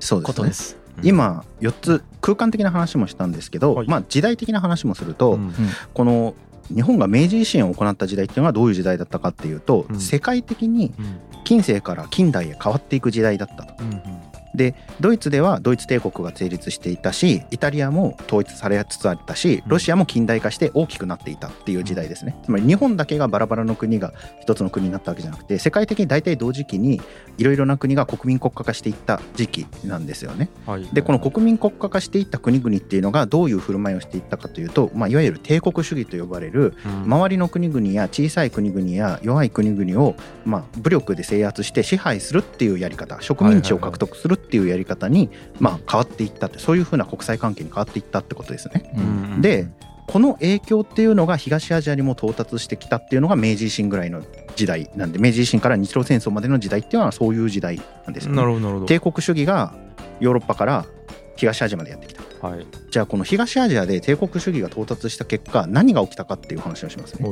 [0.00, 0.32] そうですね。
[0.32, 0.78] ことです。
[1.02, 3.88] 今4つ空間的な話もしたんですけど、はい。
[3.88, 5.52] まあ時代的な話もすると、うん。
[5.92, 6.34] この
[6.74, 10.00] 日本が明治維新を行った時代っていうのはどういう時代だったかっていうと、うん。
[10.00, 11.20] 世界的にうん。
[11.44, 13.74] 近世から近代へ変わっていく時代だったと。
[13.84, 14.25] うん
[14.56, 22.36] でドイツではドイツ帝国が成立していたしイタリアも統一されつつあったしロシアも近代化して大きくなっていたっていう時代ですね。
[22.44, 27.00] つまり日本だけがバラバラの国が一つの国になったわけじゃなくて世界的に大体同時期に
[27.38, 30.48] いろいろな国が国民国家化していった時期なんですよね。
[30.66, 30.88] はい。
[30.92, 37.02] でこの国民国家化していった国々っていうのがどういう振る舞いをしていったかというと、まあ、いわゆる帝国主義と呼ばれるうん。
[37.04, 45.30] 周りの国々や小さい国々や弱い国々を、まあ、武力で制圧して支配するっていうやり方植民地を獲得するっていうやり方に、
[45.60, 48.92] まあ、変わっていったってそういうふうな国際関係に変わっていったってことですね。
[48.96, 49.68] うんで
[50.06, 54.22] この影響っていうのが東アジアにも到達してきたっていうのが明治維新ぐらいの
[54.54, 58.36] 時代なんで明治維新から日露戦争までの時代っていうのはそういう時代なんですよね。
[58.36, 59.74] なるほどなるほど帝国主義が
[60.20, 60.86] ヨーロッパから
[61.34, 62.22] 東アジアまでやってきた。
[62.46, 67.28] はいじゃあこの東アジアで帝国主義が到達した結果何が起きたかっていう話をしますね。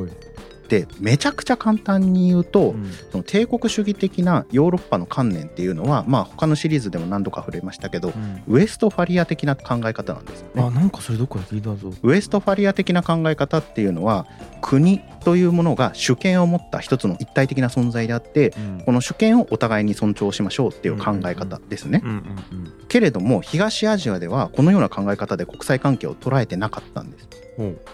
[0.65, 10.63] はいでめちゃくちゃ簡単に言うと、うんその帝国主義的なヨーロッパの観念っていうのはまあ他のシリーズでも何度か触れましたけどうんウエストファリア的な考え方なんですよね。
[10.63, 14.25] あなんかそれどっかで聞いたぞウエストファリア的な考え方っていうのは
[14.61, 22.01] 国というものが主権を持った一つの一体的な存在であってうんこの主権をお互いに尊重しましょうっていう考え方ですね。
[22.87, 27.27] けれども東アジアではこのような考え方で国際関係を捉えてなかったんです。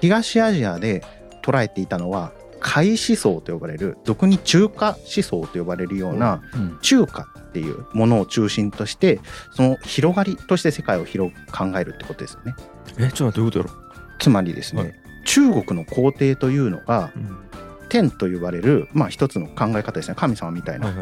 [0.01, 1.03] 東アジアで
[1.41, 9.19] 捉えていたのは海思想と呼ばれる俗に中華思想と呼ばれるようなうん中華っていうものを中心として
[9.51, 12.55] その広がりとして世界を広く考えるってことですよね。
[12.97, 14.15] えちょっと待ってどういうことやろ？
[14.19, 14.93] つまりですね、はい。
[15.25, 17.37] 中国の皇帝というのがうん。
[17.89, 20.15] 天と呼ばれるまあ一つの考え方ですね。
[20.15, 20.93] 神様みたいな、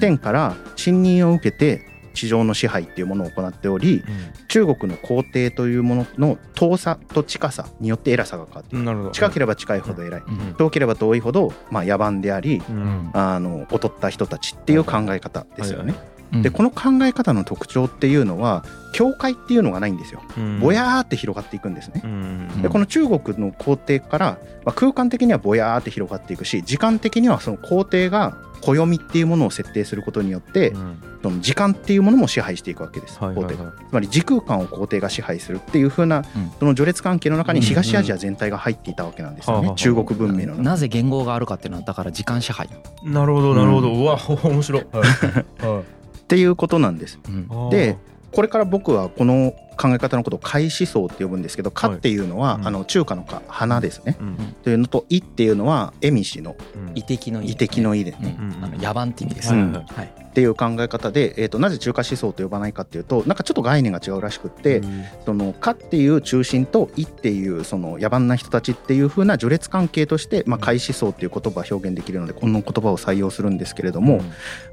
[0.00, 4.02] 天から信任を受けて地上の支配っていうものを行っており
[4.48, 10.22] 中国の皇帝というものの遠さと近さによって偉さが変わっている近ければ近いほど偉い。
[10.26, 10.54] うん。
[10.54, 13.10] 遠ければ遠いほどまあ野蛮でありうん。
[13.12, 15.94] あの劣った人たちっていう考え方ですよね。
[16.12, 20.22] うんでこの考え方の特徴っていうのは境界っていうのがないんですよ。
[20.36, 20.60] うん。
[20.60, 22.02] ぼやーって広がっていくんですね。
[22.04, 22.62] うん。
[22.62, 31.02] でこの中国の皇帝から、まあ、空間的にはぼやーって広がっていくし時間的にはその皇帝が暦っていうものを設定することによってうん。
[31.22, 33.56] その時間っていうものも支配していくわけです、はいはいはい。
[33.56, 33.72] 皇帝が。
[33.88, 36.24] つまり時空間を皇帝が支配するっていう風な、うん。
[36.58, 37.64] その序列関係の中にうん。
[37.64, 42.68] 東アジア全体が入っていたわけなんですよね、はあはあ中国文明の中なぜ言語があるかっていうのはだから時間支配。
[43.02, 43.92] なるほどなるほど。
[43.92, 44.86] うわ面白い。
[44.92, 45.66] はい。
[45.66, 45.97] はい
[46.28, 47.18] っていうことなんです。
[47.26, 47.70] うん。
[47.70, 47.96] で
[48.30, 52.66] これから僕はこの考え方のことを貝思想って呼ぶんですけど「か」っていうのは、うん。
[52.66, 54.18] あの中華の「か」花ですね。
[54.20, 54.36] うん。
[54.62, 56.92] というのと「い」っていうのは恵美氏のうん。
[56.94, 58.32] 遺跡の遺跡の「い」でうね。
[58.32, 59.72] んあの野蛮って意味です、うん。
[59.72, 60.12] はい。
[60.28, 64.82] っていう考え方で、えー、となぜ中華思想と呼ばないかっていうとなんかちょっと概念が違うらしくって、
[65.24, 74.20] その「か」っていう中心と「い」っていうその野蛮な人たちっていう風な序列関係として、まあ、貝思想っていう言葉を表現できるのでこの言葉を採用するんですけれども、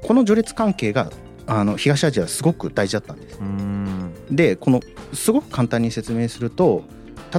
[0.02, 1.10] この序列関係が
[1.46, 3.38] あの東アジアはすごく大事だったんです。
[3.40, 4.80] うんでこの
[5.12, 6.84] すごく簡単に説明すると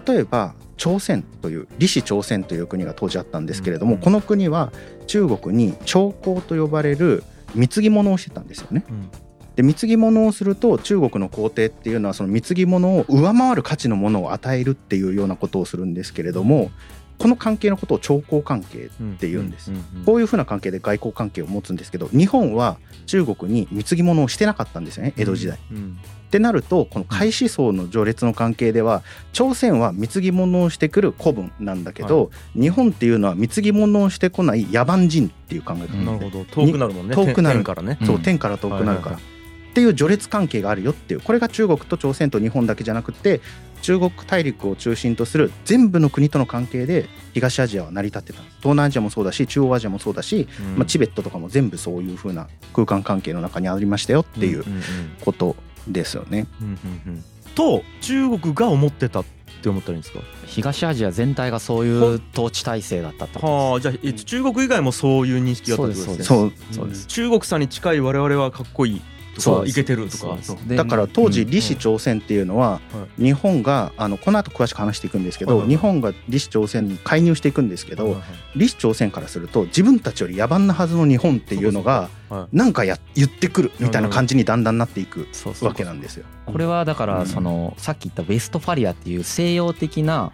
[0.07, 4.71] 例えば朝鮮という李氏朝鮮という国が当時あったんですけれども、うんこの国は
[5.07, 7.23] 中国に朝貢と呼ばれる
[7.55, 8.85] 貢ぎ物をしてたんですよね。
[8.89, 9.09] うん
[9.57, 16.69] で貢ぎ物をすると中国の皇帝っていうのはその貢ぎ物を上回る価値のものを与えるっていうようなことをするんですけれども
[17.17, 19.71] この関係のことを朝貢関係って言うんです。
[20.06, 25.58] こういうふうな関係で外交関係を持つんですけど日本は中国に貢ぎ物をしてなかったんですよね江戸時代。
[25.71, 29.01] うんってなるとこの開始層の序列の関係では
[29.32, 39.37] 朝鮮は貢ぎ物をしてくる古文なんだけど、日本っていうのは貢ぎ物をしてこない野蛮人っていう考え方、うんなるほど遠くなるもんね遠くなる天からねうんそう天から遠くなるから、はい
[39.77, 43.41] っていう序列関係があるよっていうこれが中国と朝鮮と日本だけじゃなくて
[43.83, 48.39] 中国大陸を中心とする全部の国との関係で東アジアは成り立ってた。
[48.39, 54.81] 東南アジアもそうだし中央アジアもそうだし、まあ、チベットとかも全部そういう風な空間関係の中にありましたよっていううんうん
[55.21, 55.55] こと
[55.87, 56.47] ですよね。
[56.59, 57.23] うんうんうん。
[57.53, 59.25] と中国が思ってたっ
[59.61, 60.21] て思ったらいいんですか？
[60.47, 66.25] 東アジア全体がそういう統治体制だったってこはあじゃあえっと中国以外もそういう認識があったってことですね。
[66.25, 67.05] そうそうそうです。
[67.05, 69.01] 中国さんに近い我々はかっこいい
[69.43, 70.38] とかいけてるとか。
[70.67, 71.47] だから当時うん。
[71.47, 72.80] 李氏朝鮮っていうのはは
[73.17, 78.21] 日本があのこの後詳しく話していくんですけど日本が李氏朝鮮に介入していくんですけど
[78.54, 82.56] 李氏朝鮮からすると自分たちより野蛮なはずの日本っていうのがはい。
[82.58, 85.28] なんかや言ってくるみたいな感じにだんだんなっていく
[85.62, 86.26] わけなんですよ。
[86.45, 87.10] これはだかうん。
[87.12, 90.32] らそのさっき言ったウェストファリアっていう西洋的な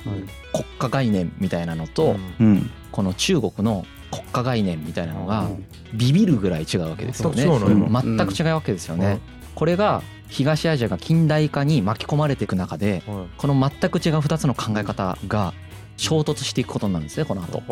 [0.53, 2.69] 国家概念みたいなのとうん。
[2.91, 5.49] この中国の国家概念みたいなのが
[5.93, 7.43] ビビるぐらい違うわけですよね。
[7.43, 9.19] 全く違うわけですよね。
[9.55, 13.25] これが東アジアが近代化に巻き込まれていく中ではい。
[13.37, 15.53] この全く違う2つの考え方が
[16.03, 17.63] 衝突していくことになるんですねこの後。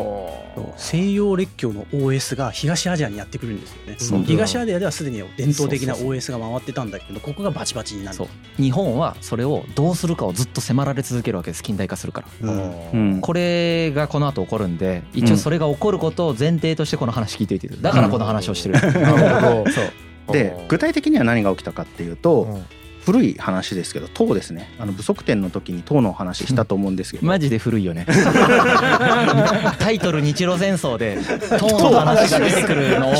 [0.76, 3.66] 西洋列強の OS が東アジアにやってくるんで
[3.98, 4.24] すよね。
[4.26, 8.16] 東アジアではすでに伝統的な OS が回ってたんだけどここがバチバチになる。
[8.16, 8.28] そう。
[8.56, 12.48] 日本はそれをどうするかをずっと迫られ続けるわけです近代化するから。
[12.48, 12.90] うん。
[12.92, 13.20] うん。
[13.20, 19.70] これがこの後起こるんで一応それが起こることを前提としてこの話聞いていてだからこの話をしてる、なるほど。
[19.70, 20.32] そう。
[20.32, 22.64] で具体的には何が起きたかっていうとうん
[23.04, 24.70] 古い話ですけど唐ですね。
[24.78, 27.26] あの武則天の時に唐のお話したと思うんですけど。
[27.26, 28.06] マジで古いよね。
[29.78, 31.18] タイトル「日露戦争」で
[31.58, 33.14] 唐の話が出てくるのを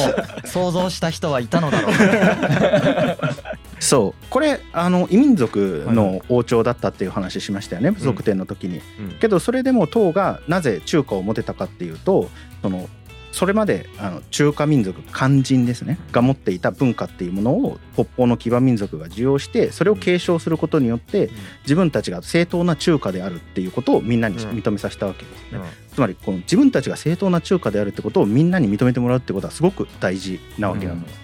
[0.45, 1.93] 想像した人はいたのだろう。
[3.81, 4.27] そう。
[4.31, 8.81] これあの異民族の王朝だったっていう話しましたよね武則天の時に。
[9.01, 9.19] うん。
[9.21, 12.31] けどそれでも唐がなぜ中華を持てたかっていうと
[12.63, 12.89] その
[13.33, 21.31] それまであの中華民族漢人ですねが持っていた文化っていうものを北方の騎馬民族が受容してそれを継承することによって
[21.63, 24.51] 自分たちが正当な中華であるっていうことをみんなにうん。
[24.51, 25.59] 認めさせたわけですね。
[25.59, 25.63] うん。
[25.95, 31.21] つまりこの自分たちが正当な中華であるってことをみんなに認めてもらうってことはすごく大事なわけなんです。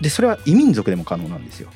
[0.00, 1.70] でそれは異民族でも可能なんですよ。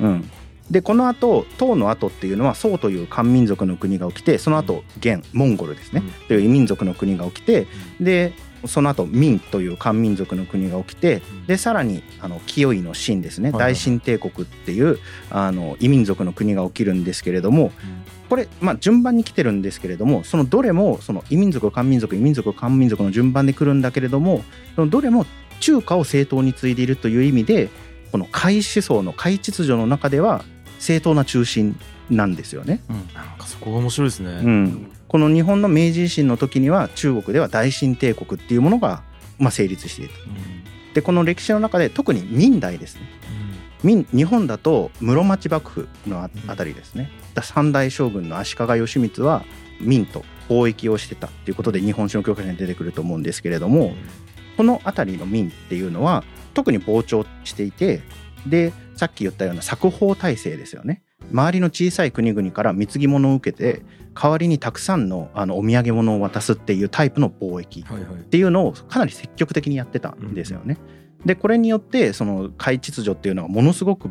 [0.00, 0.30] うん、
[0.70, 6.10] でこの後唐の後っていうのは宋という漢民族の国が起きてその後元モンゴルですね、うん。
[6.28, 7.66] という異民族の国が起きて
[8.00, 8.32] で
[8.66, 11.46] その後明という漢民族の国が起きてうん。
[11.46, 13.50] でさらにあの清いの秦ですね。
[13.50, 14.98] はいはい大秦帝国っていう
[15.30, 17.72] あの異民族の国が起きるんですけれども
[18.28, 24.42] これ、まあ、順番に来てるんですけれどもそのどれもその異民族漢民族異民族漢民族の順番で来るんだけれども
[24.74, 25.26] そのどれも
[25.60, 27.68] 中華を正当に継いでいるという意味で
[28.12, 30.44] この海思想の海秩序の中では
[30.78, 31.78] 正当な中心
[32.10, 32.80] なんですよね。
[33.14, 34.30] なんかそこが面白いですね。
[34.30, 39.02] うん、この日本の明治維新の時には中国では大秦帝国っていうものが、
[39.38, 40.20] まあ、成立していると。
[40.94, 43.02] でこの歴史の中で特に明代ですね。
[43.82, 49.44] 明日本だと室町幕府のああたりですね、だ三代将軍の足利義満は
[49.80, 53.94] 明と貿易をしてたっていうことで日本史の教科書に出てくると思うんですけれども
[54.56, 58.02] この辺りの明っていうのは特に膨張していて
[58.46, 61.02] でさっき言ったような作法体制ですよね。
[61.30, 63.82] 周りの小さい国々から貢ぎ物を受けて
[64.20, 70.78] 代わりにたくさんのあのお土産物を渡すっていうタイプの貿易っていうのをかなり積極的にやってたんですよね。
[71.24, 74.10] でこれによってその海秩序っていうのはものすごく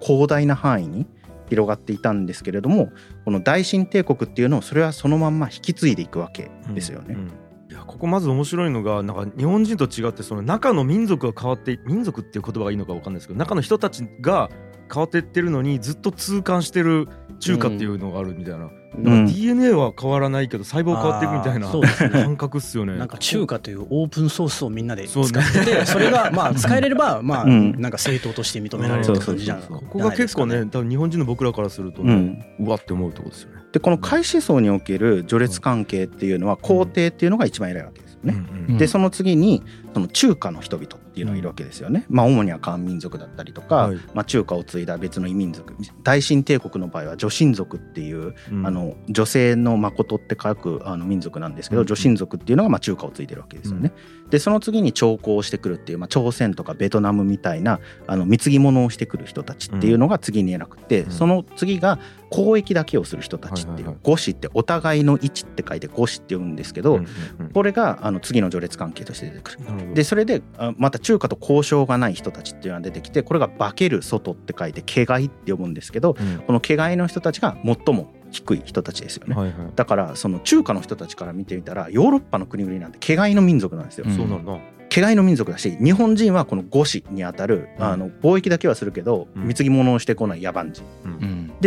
[0.00, 1.06] 広大な範囲に
[1.48, 2.90] 広がっていたんですけれども
[3.24, 7.14] この大秦帝国っていうのをそれはそのまんま引き継いでいくわけですよね。
[7.14, 14.50] うんいやここまず面白いのがなんか日本人と違ってその中の民族が変わって民族っていう言葉がいいのか分かんないですけど中の人たちが
[14.92, 17.08] 変わってってるのにずっと痛感してる
[17.40, 22.10] 中華っていうのがあるみたいな、うなんか DNA は変わらないけど細胞変わっていくみたいなうですね。
[22.10, 22.96] 感覚っすよね。
[22.96, 27.72] なんか中華というオープンソースをみんなで使ってて それがまあ使えれればまあうん。
[27.80, 32.12] なんか正当として認められるって感じじゃんここが結構ね多分日本人の僕らからするとね、
[32.58, 32.66] うん。
[32.66, 33.55] うわって思うところですよね。
[33.76, 38.78] でこの開始層における序列関係っていうのは皇帝っていうのが一番偉いわけですよね。
[38.78, 39.62] でその次に
[39.92, 42.04] その中華の人々っていうのがいるわけですよね。
[42.10, 43.96] まあ主には漢民族だったりとか、はい。
[44.12, 48.66] まあ中華を継いだ別の異民族大清帝国の場合は女神族っていう、うん。
[48.66, 51.86] あの女性の誠って書くあの民族なんですけど、うん。
[51.86, 53.92] 女神族っていうのがまあ中華を継いでるわけですよね。
[54.28, 61.10] でその次に朝貢をしてくるっていう、まあ、朝鮮とかベトナムみたいなあの貢ぎ物をしてくる人たちっていうのが次に偉くて、うん。
[61.12, 61.98] その次が
[62.30, 67.06] 交易だけをする人たちっていう、はいはいってお互いの位置って書いて五子って言うんですけど、うんうん
[67.46, 67.50] うん。
[67.50, 69.94] これがあの次の序列関係として出てくる。
[69.94, 79.36] でそれであまた中華と交渉がない人たちっていうのが出てきてこれが化ける外って書いて毛外って呼ぶんですけどうんこの毛外の人たちが最も低い人たちですよね。
[79.36, 84.06] はいはいだからその中華の人たちから見てみたらヨーロッパの国々なんて毛外の民族なんですよ。
[84.08, 84.58] うんそうなんだ。
[84.88, 90.82] 毛外の民族だし日本人はこの五子にあたるうんあの貿易だけはするけどうん貢ぎ物をしてこない野蛮人。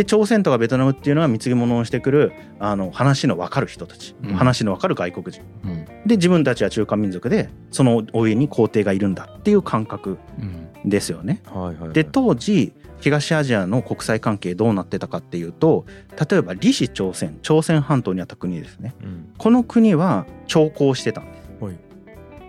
[0.00, 4.34] で朝鮮とかベトナムっていうのは貢ぎ物をしてくるあの話の分かる人たち、うん。
[4.34, 5.42] 話の分かる外国人。
[5.62, 5.84] うん。
[6.06, 10.88] で自分たちは中華民族でその上に皇帝がいるんだっていう感覚うん。
[10.88, 11.42] ですよね。
[11.44, 11.92] はいはいはい。
[11.92, 15.84] で当時東アジアの国際関係どうなってたかっていうと
[16.30, 18.94] 例えば李氏朝鮮朝鮮半島にあった国ですね。
[19.02, 19.34] うん。
[19.36, 21.62] この国は朝貢してたんです。
[21.62, 21.76] はい。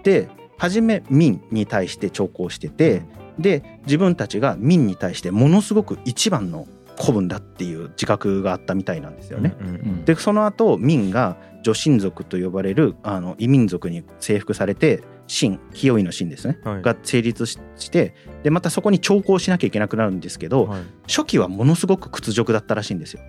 [0.04, 3.02] で初め民に対して朝貢してて、
[3.38, 6.68] で自分たちが民に対してものすごく一番の
[7.02, 9.56] 子分だっていう自覚があったみたいなんですよね。
[9.60, 10.06] うんうんうん。
[10.06, 16.82] でその後民が女神族と呼ばれるあの異民族に征服されて秦清いの秦ですね、はい。
[16.82, 20.82] が成立ししてでまたそこに朝貢しなきゃいけなくなるんですけど、はい。
[21.08, 23.22] 初期はものすごく屈辱だったらしいんですよ。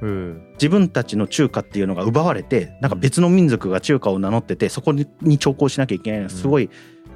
[0.54, 5.06] 自分たちの中華っていうのが奪われてなんか別の民族が中華を名乗っててそこに
[5.38, 6.70] 朝貢しなきゃいけないのがすごい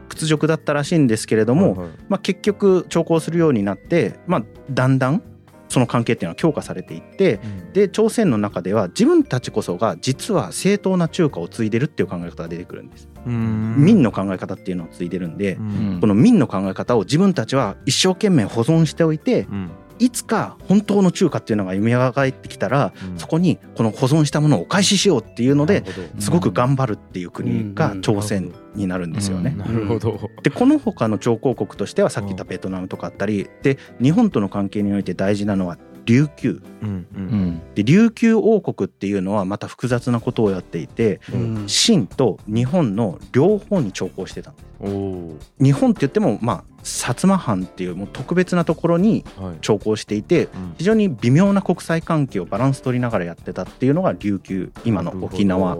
[0.09, 1.89] 屈辱だったらしいんですけれども、はいはい。
[2.09, 5.23] まあ、結局朝貢するようになって、まあ、だんだん
[5.69, 7.73] その関係っていうのは強化されていってうん。
[7.73, 13.09] で朝鮮の中では自分たちこそが実は正当な中華を継いでるっていう考え方が出てくるんです。
[13.27, 13.77] うん。
[13.79, 15.99] 民の考え方っていうのを継いでるんで、うん。
[16.01, 19.71] この民の考え方を自分たちは一生懸命保存しておいてうん。
[19.99, 23.19] いつか本当の中華っていうのが蘇ってきたらうん。
[23.19, 25.85] そこにこの保存したものをお返ししようっていうので
[26.19, 28.01] すごく頑張るっていう国がうん。
[28.03, 29.53] 朝鮮になるんですよね。
[29.53, 29.59] うん。
[29.59, 30.31] なるほど。
[30.43, 36.63] でこの他の朝貢国としてはさっき言ったベトナムとかあったりで日本との関係において大事なのは琉球。
[36.83, 37.25] うんううん。
[37.25, 41.65] んで琉球王国っていうのはまた複雑なことをやっていてうん。
[41.67, 49.55] 清と日本の両方に朝貢してた日本って言ってもまあ薩摩藩っていうもう特別なところにはい。
[49.61, 50.75] 朝貢していてうん。
[50.79, 55.79] 非常に微妙な国際関係をバランス取りながらやってたっていうのが琉球今の沖縄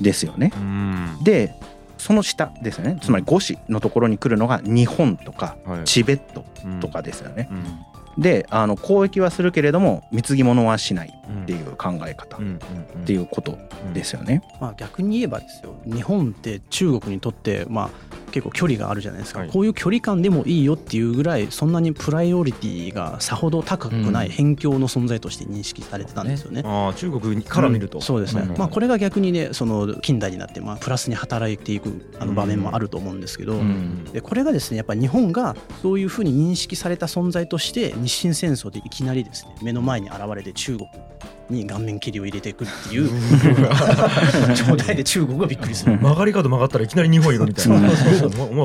[0.00, 0.52] ですよね。
[1.22, 1.54] で
[2.02, 2.98] その下ですよね。
[3.00, 5.84] つまり五市のところに来るのが日本とかはい。
[5.84, 6.44] チベット
[6.80, 7.48] とかですよね。
[8.16, 8.20] うん。
[8.22, 11.08] であの交易はするけれども貢ぎ物はしない。
[11.08, 12.36] うんっていう考え方。
[12.36, 12.58] っうん。
[12.96, 13.04] うん。
[13.04, 13.58] ていうこと
[13.94, 14.42] ですよね。
[14.60, 15.74] まあ逆に言えばですよ。
[15.84, 17.90] 日本って中国にとってまあ
[18.30, 19.48] 結構距離があるじゃないですか、はい。
[19.50, 24.32] こういう距離感でもいいよっていうぐらいそんなにプライオリティがさほど高くないうん。
[24.32, 26.62] 辺境の存在として認識されてたんですよね。
[26.64, 28.02] ああ中国から見ると、うん。
[28.02, 28.56] そうですね、うん。
[28.56, 34.04] まあ、これが逆にねその近代になってまあプラスに働いていくあの場面もあると思うんですけど、うん。
[34.04, 40.88] でこれがですねやっぱ日本がそういうふうに認識された存在として日清戦争でいきなりですね目の前に現れて中国
[41.52, 43.08] に顔面切りを入れていくっていう。
[44.54, 45.92] 状態で中国がびっくりする。
[45.98, 47.90] 曲がり角曲がったらいきなり日本いるみたいな。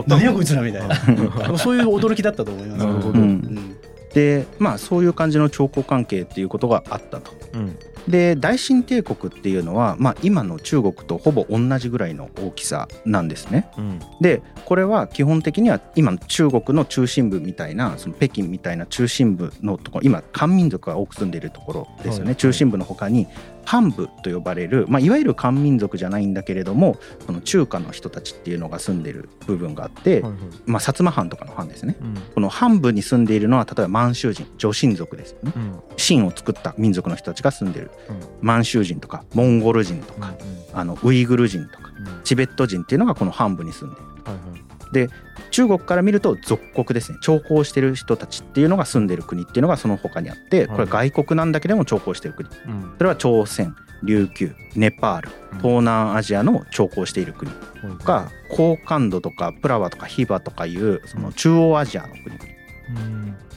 [0.08, 1.58] 何やこいつらみたいな。
[1.58, 1.78] そう。
[1.78, 2.86] いう驚きだったと思います。
[2.86, 3.20] なるほど。
[3.20, 3.24] うん。
[3.24, 3.76] うん。
[4.14, 7.32] でまあそういう感じの朝貢関係っていうことがあったと。
[7.54, 13.70] うんで大清帝国っていうのは、まあ、今の中国とほぼ同じぐらいの大きさなんですね。
[13.78, 14.00] うん。
[14.22, 22.36] でこれは基本的には今の中国の中心部みたいなその北京みたいな中心部のところ今漢民族が多く住んでいるところですよね、はい。
[22.36, 23.28] 中心部の他に
[23.68, 26.96] 漢部と呼ばれる、まあ、いわゆる漢民族じゃないんだけれども
[27.26, 30.42] その中華の人たちっていうのが住んでる部分があって、はいはい。
[30.66, 31.98] まあ、薩摩藩とかの藩ですね。
[32.00, 32.16] うん。
[32.34, 35.52] この藩部に住んでいるのは例えば満州人女神族ですよね。
[35.54, 35.80] うん。
[35.98, 37.92] 秦を作った民族の人たちが住んでる。
[38.10, 38.16] うん。
[38.40, 40.34] 満州人とかモンゴル人とか、
[40.74, 42.08] あのウイグル人とかうん。
[42.08, 45.10] うんチベット人っていうのがこの藩部に住んでいるはいはいで
[45.52, 47.18] 中国から見ると属国ですね。
[47.22, 52.50] 徴工してる人たちっていうのが住んでる国っていうのがその他にあってこれ外国なんだけども徴工してる国。
[52.50, 52.94] うん。
[52.98, 62.38] それは朝鮮琉球ネパール東南アジアの徴工している国とか高感度とかプラワとかヒバとかいうその中央アジアの国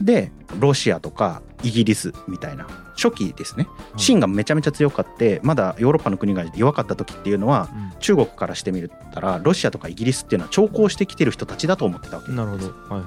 [0.00, 2.66] でロシアとかイギリスみたいな
[2.96, 3.66] 初期ですね。
[3.96, 7.68] 清がめちゃめちゃ強かってまだヨーロッパの国が弱かった時っていうのは
[8.00, 12.30] 中国からしてみたらロシアとかイギリスっていうのは徴工してきてる人たちだと思ってたわけ。
[12.30, 12.66] うんなるほど。
[12.66, 13.06] はいは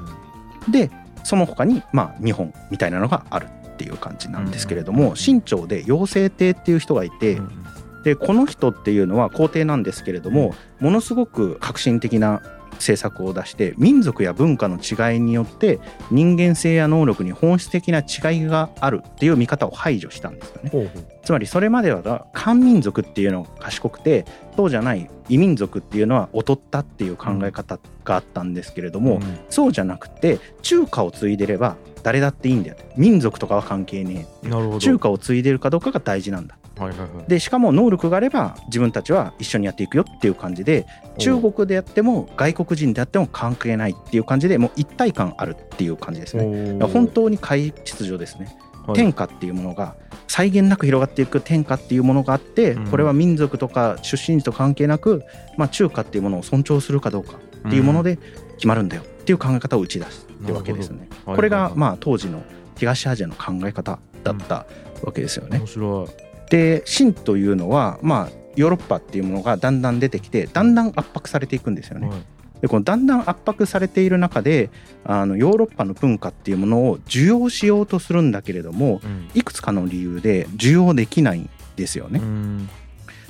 [0.67, 0.71] い。
[0.71, 0.91] で
[1.23, 7.63] その他にまあ日本みたいなのがあるっていう感じなんですけれども清朝で陽性帝っていう人がいてうん
[8.03, 12.41] でこの人っていうのは皇帝なんですけれどもものすごく革新的な
[12.73, 15.79] 政策を出して民族や文化の違いによって
[16.11, 20.69] 人間性や能力に本質的な違いがあるっていう見方を排除したんですよね。
[20.69, 21.05] ほうほう。
[21.23, 24.25] つまりそれまでは漢民族っていうのが賢くて
[24.57, 32.77] そうじゃない異民族っていうのは劣ったっていう考え方があったんですけれども、んそうじゃなくて中華を継いでれば誰だっていいんだよ。
[32.97, 34.49] 民族とかは関係ねえ
[34.79, 37.09] 中華を継いでるかどうかが大事なんだはいはいはい。
[37.27, 40.85] でしかも能力があれば自分たちは一緒にやっていくよっていう感じで
[41.17, 46.79] 中国でやっても外国人であっても関係ないっていう感じでもう一体感あるっていう感じですね。
[46.87, 48.57] 本当に怪秩序ですね。
[48.87, 48.95] はい。
[48.95, 49.95] 天下っていうものが
[50.27, 52.87] 際限なく広がっていく天下っていうものがあってうん。
[52.87, 55.23] これは民族とか出身地と関係なく、
[55.57, 58.17] まあ、中華っていうものを尊重するかどうかっていうもので
[58.55, 61.07] 決まるんだよっていう考え方を打ち出してるわけですね。
[61.25, 61.35] はい。
[61.35, 62.43] これがまあ当時の
[62.75, 64.65] 東アジアの考え方だった
[65.03, 65.59] わけですよね。
[65.59, 66.22] 面白い
[66.53, 72.07] で清というのはまあヨーロッパっていうものがだんだん出てきてだんだん圧迫されていくんですよね。
[72.07, 72.21] はい
[72.61, 74.69] でこのだんだん圧迫されている中で
[75.03, 82.21] あのヨーロッパの文化っていうものを受容しようとするんだけれどもうんいくつかの理由で受容できないんですよね。
[82.21, 82.69] うん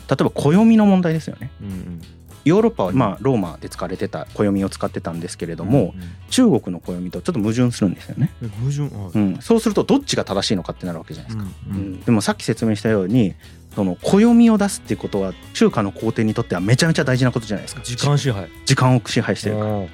[0.08, 1.50] 例えば暦の問題ですよね。
[1.62, 2.02] うん
[2.46, 8.32] ヨーロッパはまあローマで使われてた暦を使ってたんですけれども、うん中国の暦とちょっと矛盾するんですよね。
[8.42, 11.52] え矛盾はいうん、そうするとどっちが正しいのかってなるわけじゃないですか。
[11.70, 13.36] うんうんでもさっき説明したように
[13.76, 17.82] その暦を出すっていうことは中華の皇帝にとってはめちゃめちゃ大事なことじゃないですか。
[17.84, 19.86] 時間支配時間を支配してるから。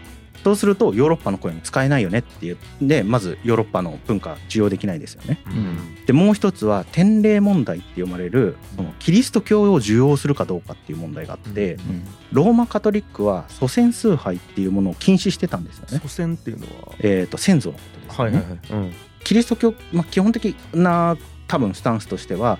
[0.41, 2.57] あそうするとヨーロッパの暦使えないよねっていう。
[2.83, 5.41] んでまずヨーロッパの文化受容できないですよね。
[5.45, 6.05] ーうん。
[6.05, 15.99] でもう一つは天霊問題って呼ばれるそのキリスト教を受容するかどうかっていう問題があって、うんローマカトリックは祖先崇拝っていうものを禁止してたんですよね。
[15.99, 16.93] 祖先っていうのは？
[16.99, 18.37] えー、と先祖のことですよね。
[18.37, 18.83] はいはいはい。
[18.83, 18.93] うん。
[19.23, 21.17] キリスト教、まあ、基本的な
[21.47, 22.59] 多分スタンスとしては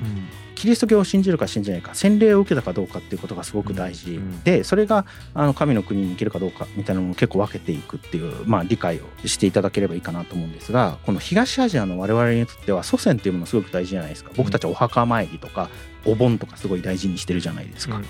[0.60, 4.20] キリスト教を信じるか信じないか洗礼を受けたかどうかっていうことがすごく大事。
[4.44, 14.32] でそれがあの神の国に行けるかどうかみたいなのを結構分けていくっていう、まあ、理解をしていただければいいかなと思うんですがこの東アジアの我々にとっては祖先っていうものすごく大事じゃないですか。
[14.36, 15.70] 僕たちはお墓参りとか
[16.06, 18.02] お盆とかすごい大事にしてるじゃないですか、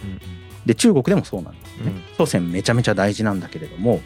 [0.66, 2.02] で中国でもそうなんですね、うん。
[2.18, 4.02] 祖先めちゃめちゃ大事なんだけれども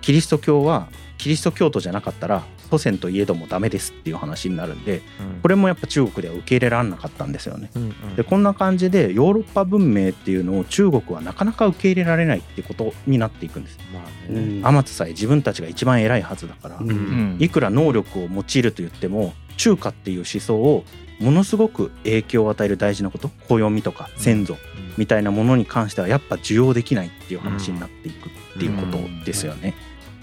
[0.00, 5.40] キリスト教はキリスト教徒じゃなかったら祖先といえどもダメですっていう話になるんでうん。
[5.42, 7.70] これもやっぱ中国では受け入れられなかったんですよね。
[7.74, 8.16] うんうん。
[8.16, 13.78] でこんな感じでヨーロッパ文明っていうのを中国はなかなか受け入れられないってことになっていくんです。
[13.92, 14.62] まあうねん。
[14.62, 16.90] 天津さえ自分たちが一番偉いはずだから、うん。
[16.90, 20.84] うんいくら能力を用いると言っても中華っていう思想を
[21.20, 24.56] ものすごく影響を与える大事なこと暦とか先祖
[24.96, 29.74] みたいなものに関してはやっぱ受容できないっていう話になっていくっていうことですよね。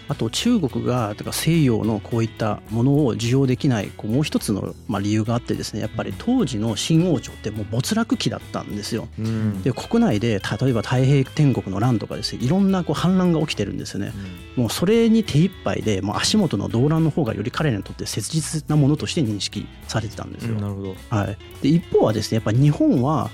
[0.07, 9.07] あと中国がだから西洋のこういったものを受容できないこうもう一つのまあ理由があってですねやっぱり当時の清王朝ってもう没落期だったんですよ。
[9.19, 14.13] うんで国内で例えば太平天国の乱とかですねいろんなこう反乱が起きてるんですよね。
[14.55, 20.55] もうそれに手一杯でもう足元の動乱の方がより彼らにとって切実なものとして認識されてたんですよ。
[20.55, 23.29] うんなるほどはい、で一方はですねやっぱ日本は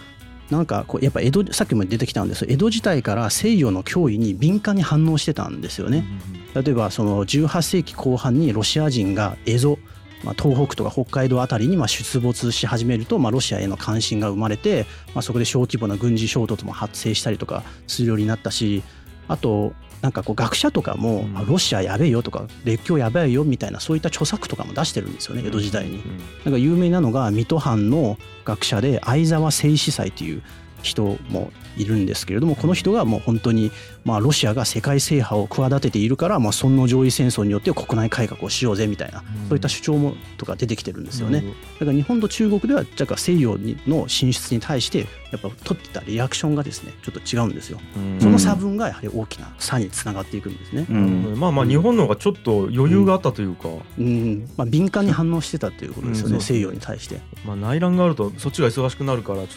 [0.49, 6.05] なんかこうやっぱ江戸さっきも出てきたんです江戸時代から西洋の脅威に敏感に反応してたんですよね。
[6.55, 9.81] 例えばその18世紀後半にロシア人が蝦夷、
[10.23, 18.83] まあ、東北とか北海道あたりにまあ出没し始めると、まあ、ロシアへの関心が生まれて、まあ、そこで小規模な軍事衝突も発生したりとかするようになったし
[19.27, 21.37] あとなんかこう学者とかも、うん。
[21.37, 26.01] あロシアやべえよとか列強やばいよみたいなそういった著作とかも出してるんですよね江戸時代に。
[26.45, 30.43] なんか有名なのが水戸藩の学者で相沢清司祭という
[30.81, 33.71] 人もいるんですけれどもこの人がもう本当に
[34.03, 41.43] まあロシアが世界制覇を企てているからまあ尊王攘夷戦争によって国内改革をしようぜみたいなそういった主張もとか出てきてるんですよね。
[41.79, 47.79] だから日本と中国ではだから西洋の進出に対してやっぱ取ってたリアクションがですねちょっと違うんですよ。
[47.95, 48.19] うん。
[48.19, 50.85] その差分がやはり大きな差につながっていくんですね。
[50.89, 51.39] うん。
[51.39, 54.49] まあまあ日本の方がちょっと余裕があったというか、うん。
[54.57, 57.21] まあ、敏感に反応してたということですよね、西洋に対して。
[57.45, 59.47] まあ、内乱があるとそっちが忙しくなるからちょっ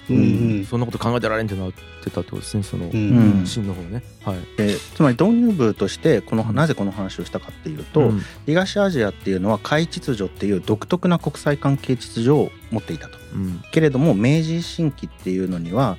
[0.63, 3.41] と、そんなこと考えてられんってなってたってことですねその、うん。
[3.41, 4.03] うん真の方ね。
[4.25, 4.37] はい。
[4.57, 8.23] でつまり導入部としてこのなぜこの話をしたかっていうと、うん。
[8.47, 13.22] 東アジアっていうのは海秩序っていう独特な国際関係秩序を持っていたと。
[13.35, 15.97] うんけれども明治維新期っていうのには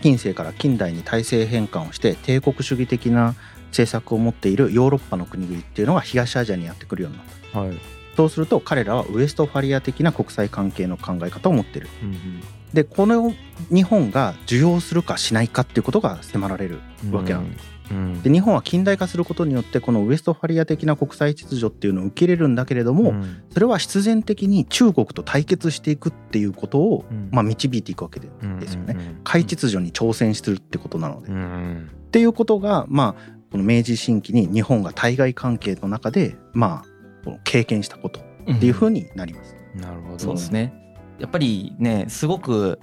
[0.00, 3.34] 近世から近代に体制変換をして帝国主義的な
[3.68, 7.60] 政策を持っているヨーロッパの国々っていうのが東アジアにやってくるようになった。
[7.60, 7.78] はい、
[8.16, 11.88] そうすると彼らはウエストファリア的な国際関係の考え方を持ってる。
[12.02, 13.34] うんでこの
[13.68, 17.71] 日本が受容するかしないかっていうことが迫られるうん、わけなんです。
[17.92, 18.22] うん。
[18.22, 23.42] で日本は近代化することによってこのウエストファリア的な国際秩序っていうのを受け入れるんだけれども、うん。
[23.50, 27.28] それは必然的に中国と対決していくっていうことを、うん。
[27.30, 28.28] まあ、導いていくわけで
[28.60, 28.96] ですよね。
[28.98, 31.28] うん海秩序に挑戦するってことなので。
[31.28, 38.20] うっんていうことがまあこの明治維新期に日本が対外関係の中でまあこの経験したこと
[38.50, 39.56] っていうふうになります。
[39.74, 40.18] なるほど。
[40.18, 40.74] そうですね。
[41.18, 42.80] やっぱりねすごく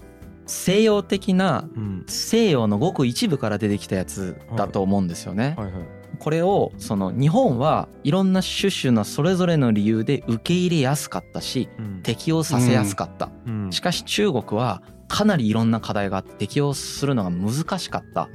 [0.49, 2.05] 西洋的なうん。
[2.07, 5.55] 西洋のごく一部から出てきたやつだと思うんですよね。
[5.57, 5.83] はいはい。
[6.17, 12.01] これをその日本はいろんな種々のそれぞれの理由で受け入れやすかったしうん。
[12.01, 13.29] 適応させやすかった。
[13.45, 13.71] うん。
[13.71, 18.23] しかし中国はかなりいろんな課題があって適応するのが難しかった。
[18.23, 18.29] っ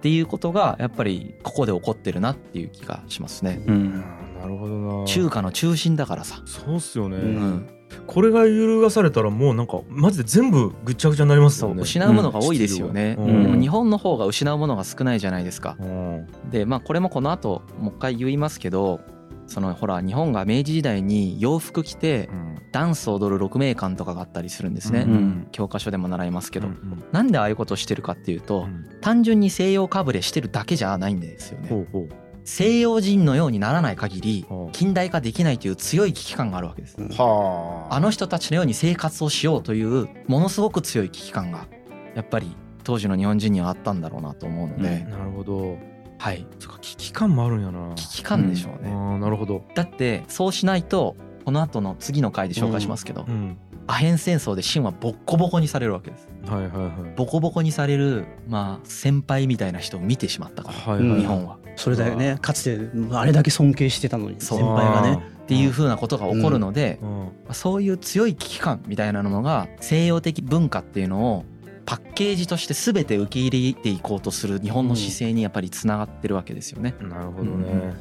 [0.00, 3.62] ていうことがやっぱりここで起こってるなっていう気がしますね。
[3.66, 4.00] うん。
[4.40, 5.06] なるほどな。
[5.06, 6.42] 中華の中心だからさ。
[6.46, 7.68] そうっすよね、うんうん、
[8.06, 11.82] これが揺るがされたらもうなんかマジで全部ぐっちゃぐちゃになりますよね。
[11.82, 13.16] 失うものが多いですよね。
[13.18, 13.42] うん。
[13.42, 15.76] でも日本の方が失うものが少ないじゃないですか。
[15.80, 16.26] うん。
[16.50, 19.00] でまあこれもこの後もう一回言いますけど
[19.46, 22.54] そのほら日本が明治時代に洋服着てうん。
[22.74, 28.84] ダンスを踊る六名館とかがあったりするんですね、うん教科書でも習いますけど、うんなんでああいうことをしてるかっていうと、うん。
[29.00, 31.68] 単純に西洋かぶれしてるだけじゃないんですよね。
[31.68, 36.96] ほうほう西洋人のようにならない限りはあ近代化できないという強い危機感があるわけです。
[37.00, 38.00] はあ。
[38.00, 41.66] の人たちのように生活をしようというものすごく強い危機感が
[42.14, 45.78] やっぱり当時の日本人にはあったんだろうなと思うので、なるほど。
[46.18, 46.46] はい。
[46.58, 47.94] そっか危機感もあるんやな。
[47.94, 49.64] 危機感でしょうね、ああなるほど。
[49.74, 53.56] だってそうしないとこの後の次の回で紹介しますけど、うん。
[53.86, 56.28] アヘン戦争で秦はボッコボコにされるわけです。
[56.46, 56.90] はいはいはい。
[57.16, 61.20] ボコボコにされるまあ先輩みたいな人を見てしまったから、はいはい。
[61.20, 62.38] 日本はそれだよね。
[62.40, 62.78] かつて
[63.12, 65.22] あれだけ尊敬してたのに先輩がね。
[65.44, 67.54] っていう風なことが起こるので、うん。
[67.54, 71.44] そういう強い危機感みたいなのが西洋的文化っていうのを
[71.84, 76.94] パッケージとして全て受け入れていこうとする日本の姿勢にやっぱりつながってるわけですよね。
[77.00, 77.92] なるほどね。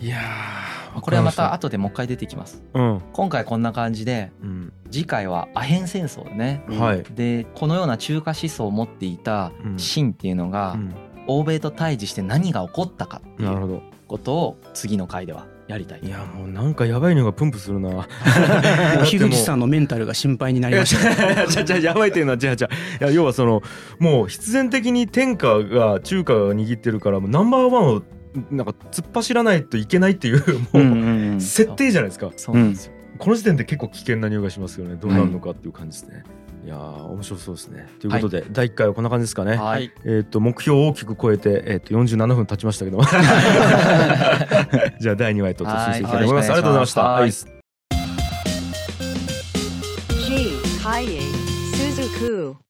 [0.00, 2.62] いやーこれはまた後でもう一回出てきます。
[2.72, 3.02] うん。
[3.12, 4.72] 今回こんな感じでうん。
[4.90, 6.64] 次回はアヘン戦争ね。
[6.68, 7.04] うんはい。
[7.14, 9.76] でこのような中華思想を持っていたうん。
[9.76, 10.94] 秦っていうのがうん
[11.26, 13.82] 欧米と対峙して何が起こったかっていうなるほど。
[14.08, 16.00] ことを次の回ではやりたい。
[16.02, 18.08] いやもうなんかやばいのがプンプするな。
[19.06, 21.46] 樋口さんのメンタルが心配にないりやました。
[21.46, 22.68] じゃあじゃやばいっていうのはじゃあじゃ
[23.00, 23.62] あいや要はその
[24.00, 28.02] もう必然的に天下が中華が握ってるからもうナンバーワンを
[28.50, 30.80] なんか突っ走らないといけないっていうもう、う
[31.36, 31.40] ん。
[31.40, 32.30] 設定じゃないですか。
[32.36, 32.56] そう。
[32.56, 32.92] なんですよ。
[33.18, 34.96] この時点で結構危険な匂いがしますよね。
[34.96, 37.88] どうなるのかっていう感じですね、い、やー面白そうですね。
[38.00, 39.56] ということで、第1回はこんな感じですかね。
[39.56, 39.90] はい。
[40.04, 43.00] えっ、と目標を大きく超えて、えっと47分経ちましたけど。
[45.00, 46.58] じゃあ第2話へと突入していきたいと思います、はい。
[46.58, 47.22] ありがとうございました、はい。
[50.82, 51.06] はい。
[51.06, 51.20] G.
[51.72, 52.69] Suzuku.